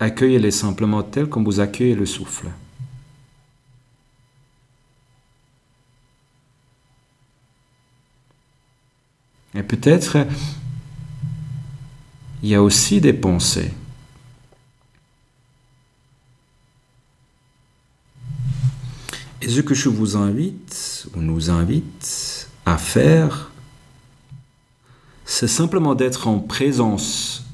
Accueillez-les 0.00 0.50
simplement 0.50 1.04
tels 1.04 1.28
comme 1.28 1.44
vous 1.44 1.60
accueillez 1.60 1.94
le 1.94 2.06
souffle. 2.06 2.48
Et 9.54 9.62
peut-être 9.62 10.26
il 12.42 12.48
y 12.48 12.54
a 12.54 12.62
aussi 12.62 13.00
des 13.00 13.12
pensées. 13.12 13.72
Et 19.40 19.48
ce 19.48 19.60
que 19.60 19.74
je 19.74 19.88
vous 19.88 20.16
invite, 20.16 21.08
ou 21.14 21.20
nous 21.20 21.50
invite 21.50 22.48
à 22.64 22.78
faire, 22.78 23.50
c'est 25.24 25.48
simplement 25.48 25.94
d'être 25.94 26.28
en 26.28 26.38
présence 26.38 27.44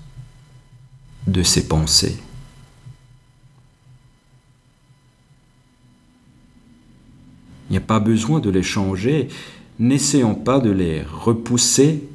de 1.26 1.42
ces 1.42 1.66
pensées. 1.66 2.18
Il 7.68 7.72
n'y 7.72 7.78
a 7.78 7.82
pas 7.82 8.00
besoin 8.00 8.40
de 8.40 8.48
les 8.48 8.62
changer, 8.62 9.28
n'essayons 9.78 10.34
pas 10.34 10.58
de 10.60 10.70
les 10.70 11.02
repousser 11.02 12.08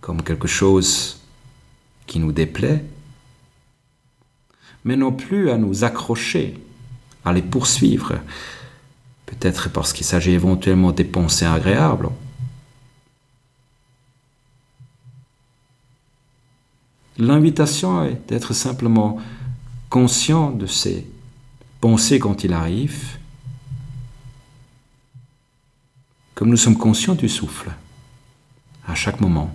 comme 0.00 0.22
quelque 0.22 0.46
chose 0.46 1.20
qui 2.06 2.20
nous 2.20 2.30
déplaît, 2.30 2.84
mais 4.84 4.96
non 4.96 5.12
plus 5.12 5.50
à 5.50 5.58
nous 5.58 5.82
accrocher, 5.82 6.54
à 7.24 7.32
les 7.32 7.42
poursuivre, 7.42 8.14
peut-être 9.24 9.68
parce 9.70 9.92
qu'il 9.92 10.06
s'agit 10.06 10.30
éventuellement 10.30 10.92
des 10.92 11.04
pensées 11.04 11.46
agréables. 11.46 12.10
L'invitation 17.18 18.04
est 18.04 18.28
d'être 18.28 18.52
simplement 18.52 19.18
conscient 19.88 20.50
de 20.50 20.66
ces 20.66 21.04
pensées 21.80 22.20
quand 22.20 22.44
il 22.44 22.52
arrive 22.52 23.18
comme 26.36 26.50
nous 26.50 26.58
sommes 26.58 26.76
conscients 26.76 27.14
du 27.14 27.30
souffle 27.30 27.70
à 28.86 28.94
chaque 28.94 29.22
moment. 29.22 29.50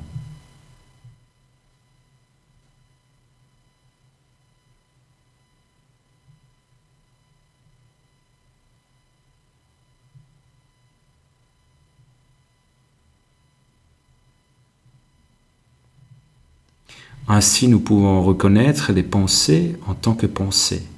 Ainsi, 17.28 17.67
nous 17.67 17.80
pouvons 17.80 18.24
reconnaître 18.24 18.91
les 18.91 19.04
pensées 19.04 19.78
en 19.86 19.94
tant 19.94 20.15
que 20.15 20.26
pensées. 20.26 20.90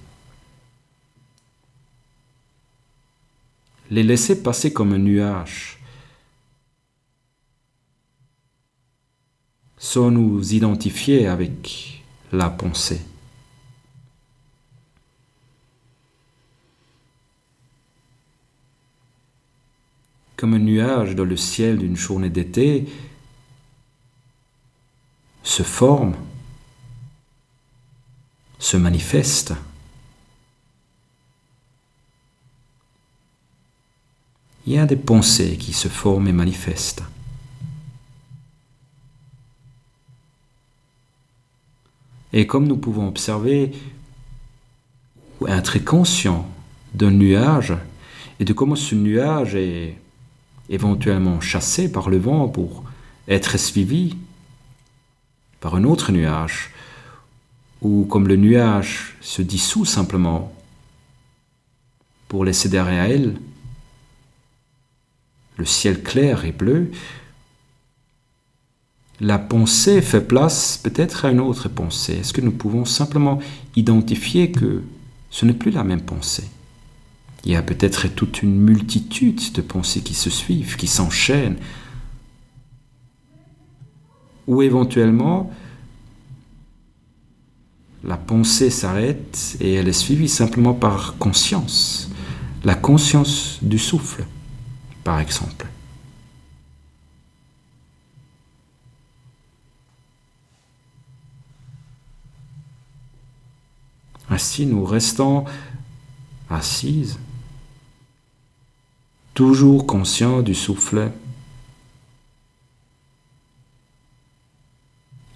Les 3.89 4.03
laisser 4.03 4.41
passer 4.41 4.73
comme 4.73 4.93
un 4.93 4.97
nuage, 4.97 5.79
sans 9.77 10.11
nous 10.11 10.53
identifier 10.53 11.27
avec 11.27 12.03
la 12.31 12.49
pensée? 12.49 13.01
Comme 20.35 20.55
un 20.55 20.59
nuage 20.59 21.15
dans 21.15 21.25
le 21.25 21.37
ciel 21.37 21.77
d'une 21.77 21.95
journée 21.95 22.29
d'été 22.29 22.87
se 25.43 25.63
forme, 25.63 26.15
se 28.59 28.77
manifeste. 28.77 29.53
Il 34.65 34.73
y 34.73 34.77
a 34.77 34.85
des 34.85 34.95
pensées 34.95 35.57
qui 35.57 35.73
se 35.73 35.87
forment 35.87 36.27
et 36.27 36.33
manifestent. 36.33 37.03
Et 42.31 42.47
comme 42.47 42.67
nous 42.67 42.77
pouvons 42.77 43.07
observer 43.07 43.71
être 45.47 45.77
conscient 45.83 46.49
d'un 46.93 47.11
nuage 47.11 47.73
et 48.39 48.45
de 48.45 48.53
comment 48.53 48.75
ce 48.75 48.95
nuage 48.95 49.55
est 49.55 49.97
éventuellement 50.69 51.41
chassé 51.41 51.91
par 51.91 52.09
le 52.09 52.17
vent 52.17 52.47
pour 52.47 52.83
être 53.27 53.57
suivi 53.57 54.15
par 55.59 55.75
un 55.75 55.83
autre 55.83 56.11
nuage, 56.11 56.71
ou 57.81 58.05
comme 58.05 58.27
le 58.27 58.35
nuage 58.35 59.15
se 59.21 59.41
dissout 59.41 59.85
simplement 59.85 60.53
pour 62.27 62.43
laisser 62.43 62.67
derrière 62.67 63.03
elle 63.03 63.35
le 65.57 65.65
ciel 65.65 66.01
clair 66.01 66.45
et 66.45 66.51
bleu, 66.51 66.91
la 69.19 69.37
pensée 69.37 70.01
fait 70.01 70.21
place 70.21 70.77
peut-être 70.77 71.25
à 71.25 71.31
une 71.31 71.39
autre 71.39 71.69
pensée 71.69 72.17
Est-ce 72.19 72.33
que 72.33 72.41
nous 72.41 72.51
pouvons 72.51 72.83
simplement 72.85 73.39
identifier 73.75 74.51
que 74.51 74.83
ce 75.29 75.45
n'est 75.45 75.53
plus 75.53 75.71
la 75.71 75.83
même 75.83 76.01
pensée? 76.01 76.49
Il 77.45 77.51
y 77.51 77.55
a 77.55 77.61
peut-être 77.61 78.07
toute 78.07 78.41
une 78.41 78.57
multitude 78.57 79.51
de 79.53 79.61
pensées 79.61 80.01
qui 80.01 80.13
se 80.13 80.29
suivent, 80.29 80.77
qui 80.77 80.87
s'enchaînent. 80.87 81.57
Ou 84.47 84.61
éventuellement, 84.61 85.51
la 88.03 88.17
pensée 88.17 88.69
s'arrête 88.69 89.57
et 89.59 89.73
elle 89.75 89.87
est 89.87 89.93
suivie 89.93 90.29
simplement 90.29 90.73
par 90.73 91.17
conscience. 91.17 92.09
La 92.63 92.75
conscience 92.75 93.59
du 93.61 93.79
souffle, 93.79 94.25
par 95.03 95.19
exemple. 95.19 95.67
Ainsi, 104.29 104.65
nous 104.65 104.83
restons 104.83 105.45
assises, 106.49 107.19
toujours 109.33 109.85
conscients 109.85 110.41
du 110.41 110.55
souffle 110.55 111.11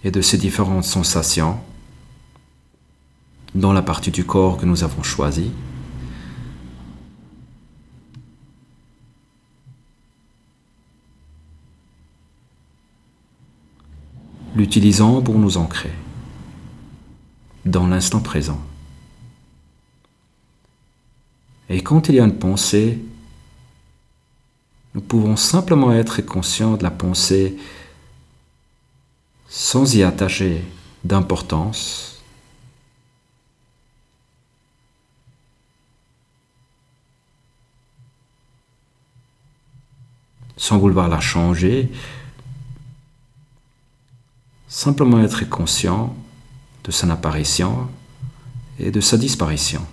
et 0.04 0.12
de 0.12 0.22
ces 0.22 0.38
différentes 0.38 0.84
sensations 0.84 1.60
dans 3.54 3.74
la 3.74 3.82
partie 3.82 4.12
du 4.12 4.26
corps 4.26 4.58
que 4.58 4.66
nous 4.66 4.84
avons 4.84 5.04
choisie. 5.04 5.52
L'utilisant 14.58 15.22
pour 15.22 15.38
nous 15.38 15.58
ancrer 15.58 15.92
dans 17.64 17.86
l'instant 17.86 18.22
présent. 18.22 18.60
Et 21.70 21.84
quand 21.84 22.10
il 22.10 22.16
y 22.16 22.20
a 22.20 22.24
une 22.24 22.40
pensée, 22.40 22.98
nous 24.96 25.02
pouvons 25.02 25.36
simplement 25.36 25.94
être 25.94 26.24
conscients 26.24 26.76
de 26.76 26.82
la 26.82 26.90
pensée 26.90 27.56
sans 29.48 29.94
y 29.94 30.02
attacher 30.02 30.64
d'importance. 31.04 32.16
sans 40.60 40.80
vouloir 40.80 41.08
la 41.08 41.20
changer, 41.20 41.92
simplement 44.68 45.20
être 45.22 45.48
conscient 45.48 46.16
de 46.84 46.92
son 46.92 47.10
apparition 47.10 47.88
et 48.80 48.92
de 48.92 49.02
sa 49.02 49.18
disparition. 49.18 49.86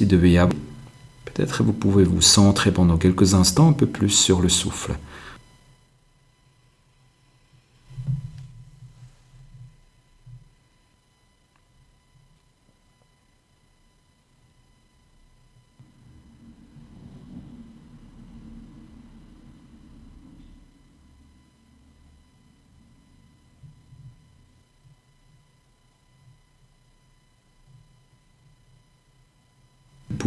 Y 0.00 0.38
avoir, 0.38 0.56
peut-être 1.24 1.62
vous 1.62 1.72
pouvez 1.72 2.04
vous 2.04 2.22
centrer 2.22 2.72
pendant 2.72 2.96
quelques 2.96 3.34
instants 3.34 3.68
un 3.68 3.72
peu 3.72 3.86
plus 3.86 4.10
sur 4.10 4.40
le 4.40 4.48
souffle. 4.48 4.96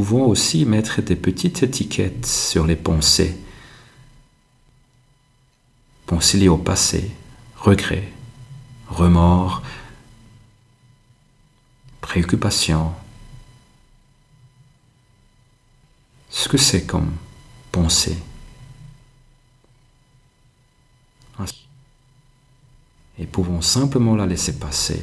Pouvons 0.03 0.25
aussi 0.25 0.65
mettre 0.65 1.01
des 1.01 1.15
petites 1.15 1.63
étiquettes 1.63 2.25
sur 2.25 2.67
les 2.67 2.75
pensées. 2.75 3.37
Pensées 6.05 6.37
liées 6.37 6.49
au 6.49 6.57
passé, 6.57 7.09
regrets, 7.55 8.11
remords, 8.89 9.63
préoccupations. 12.01 12.91
Ce 16.29 16.49
que 16.49 16.57
c'est 16.57 16.85
comme 16.85 17.13
pensée. 17.71 18.17
Et 23.17 23.25
pouvons 23.25 23.61
simplement 23.61 24.17
la 24.17 24.25
laisser 24.25 24.59
passer 24.59 24.99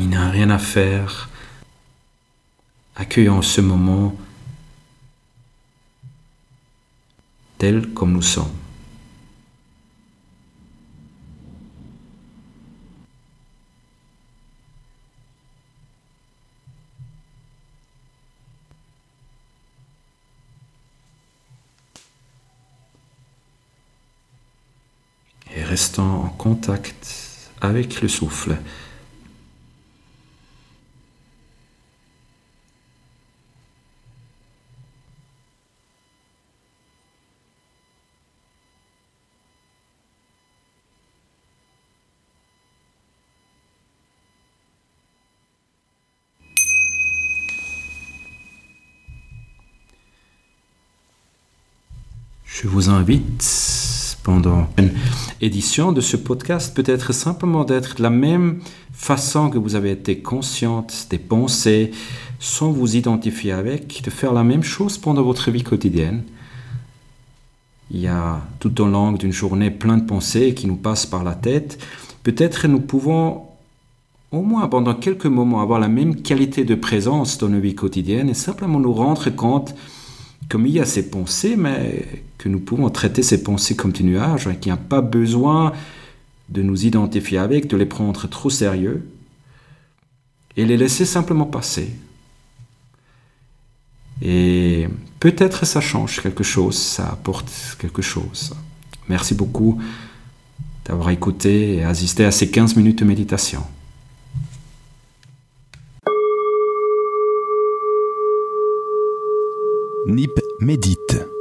Il 0.00 0.10
rien 0.30 0.50
à 0.50 0.58
faire. 0.58 1.28
Accueillons 2.96 3.42
ce 3.42 3.60
moment 3.60 4.16
tel 7.58 7.88
comme 7.92 8.12
nous 8.12 8.22
sommes. 8.22 8.46
Et 25.54 25.64
restons 25.64 26.02
en 26.02 26.28
contact 26.28 27.50
avec 27.60 28.00
le 28.02 28.08
souffle. 28.08 28.56
Je 52.60 52.66
vous 52.66 52.90
invite 52.90 54.16
pendant 54.24 54.66
une 54.78 54.90
édition 55.40 55.92
de 55.92 56.00
ce 56.00 56.16
podcast 56.16 56.74
peut-être 56.74 57.12
simplement 57.12 57.62
d'être 57.62 57.98
de 57.98 58.02
la 58.02 58.10
même 58.10 58.58
façon 58.92 59.48
que 59.48 59.58
vous 59.58 59.76
avez 59.76 59.92
été 59.92 60.18
consciente 60.18 61.06
des 61.08 61.18
pensées 61.18 61.92
sans 62.40 62.72
vous 62.72 62.96
identifier 62.96 63.52
avec, 63.52 64.02
de 64.02 64.10
faire 64.10 64.32
la 64.32 64.42
même 64.42 64.64
chose 64.64 64.98
pendant 64.98 65.22
votre 65.22 65.52
vie 65.52 65.62
quotidienne. 65.62 66.24
Il 67.92 68.00
y 68.00 68.08
a 68.08 68.40
tout 68.58 68.80
au 68.80 68.86
long 68.86 69.12
d'une 69.12 69.30
journée 69.30 69.70
plein 69.70 69.96
de 69.96 70.04
pensées 70.04 70.52
qui 70.52 70.66
nous 70.66 70.74
passent 70.74 71.06
par 71.06 71.22
la 71.22 71.36
tête. 71.36 71.78
Peut-être 72.24 72.66
nous 72.66 72.80
pouvons 72.80 73.42
au 74.32 74.42
moins 74.42 74.66
pendant 74.66 74.94
quelques 74.94 75.26
moments 75.26 75.62
avoir 75.62 75.78
la 75.78 75.88
même 75.88 76.22
qualité 76.22 76.64
de 76.64 76.74
présence 76.74 77.38
dans 77.38 77.50
nos 77.50 77.60
vies 77.60 77.76
quotidiennes 77.76 78.28
et 78.28 78.34
simplement 78.34 78.80
nous 78.80 78.92
rendre 78.92 79.30
compte 79.30 79.76
comme 80.48 80.66
il 80.66 80.72
y 80.72 80.80
a 80.80 80.86
ces 80.86 81.10
pensées, 81.10 81.56
mais 81.56 82.06
que 82.38 82.48
nous 82.48 82.60
pouvons 82.60 82.88
traiter 82.90 83.22
ces 83.22 83.42
pensées 83.42 83.76
comme 83.76 83.92
des 83.92 84.04
nuages, 84.04 84.46
et 84.46 84.56
qu'il 84.56 84.72
n'y 84.72 84.78
a 84.78 84.82
pas 84.82 85.00
besoin 85.00 85.72
de 86.48 86.62
nous 86.62 86.86
identifier 86.86 87.38
avec, 87.38 87.66
de 87.66 87.76
les 87.76 87.86
prendre 87.86 88.26
trop 88.28 88.50
sérieux, 88.50 89.06
et 90.56 90.64
les 90.64 90.76
laisser 90.76 91.04
simplement 91.04 91.46
passer. 91.46 91.90
Et 94.22 94.88
peut-être 95.20 95.66
ça 95.66 95.80
change 95.80 96.20
quelque 96.20 96.42
chose, 96.42 96.76
ça 96.76 97.08
apporte 97.08 97.52
quelque 97.78 98.02
chose. 98.02 98.54
Merci 99.08 99.34
beaucoup 99.34 99.80
d'avoir 100.84 101.10
écouté 101.10 101.76
et 101.76 101.84
assisté 101.84 102.24
à 102.24 102.30
ces 102.30 102.50
15 102.50 102.76
minutes 102.76 103.00
de 103.00 103.04
méditation. 103.04 103.62
NIP 110.08 110.40
Médite. 110.58 111.37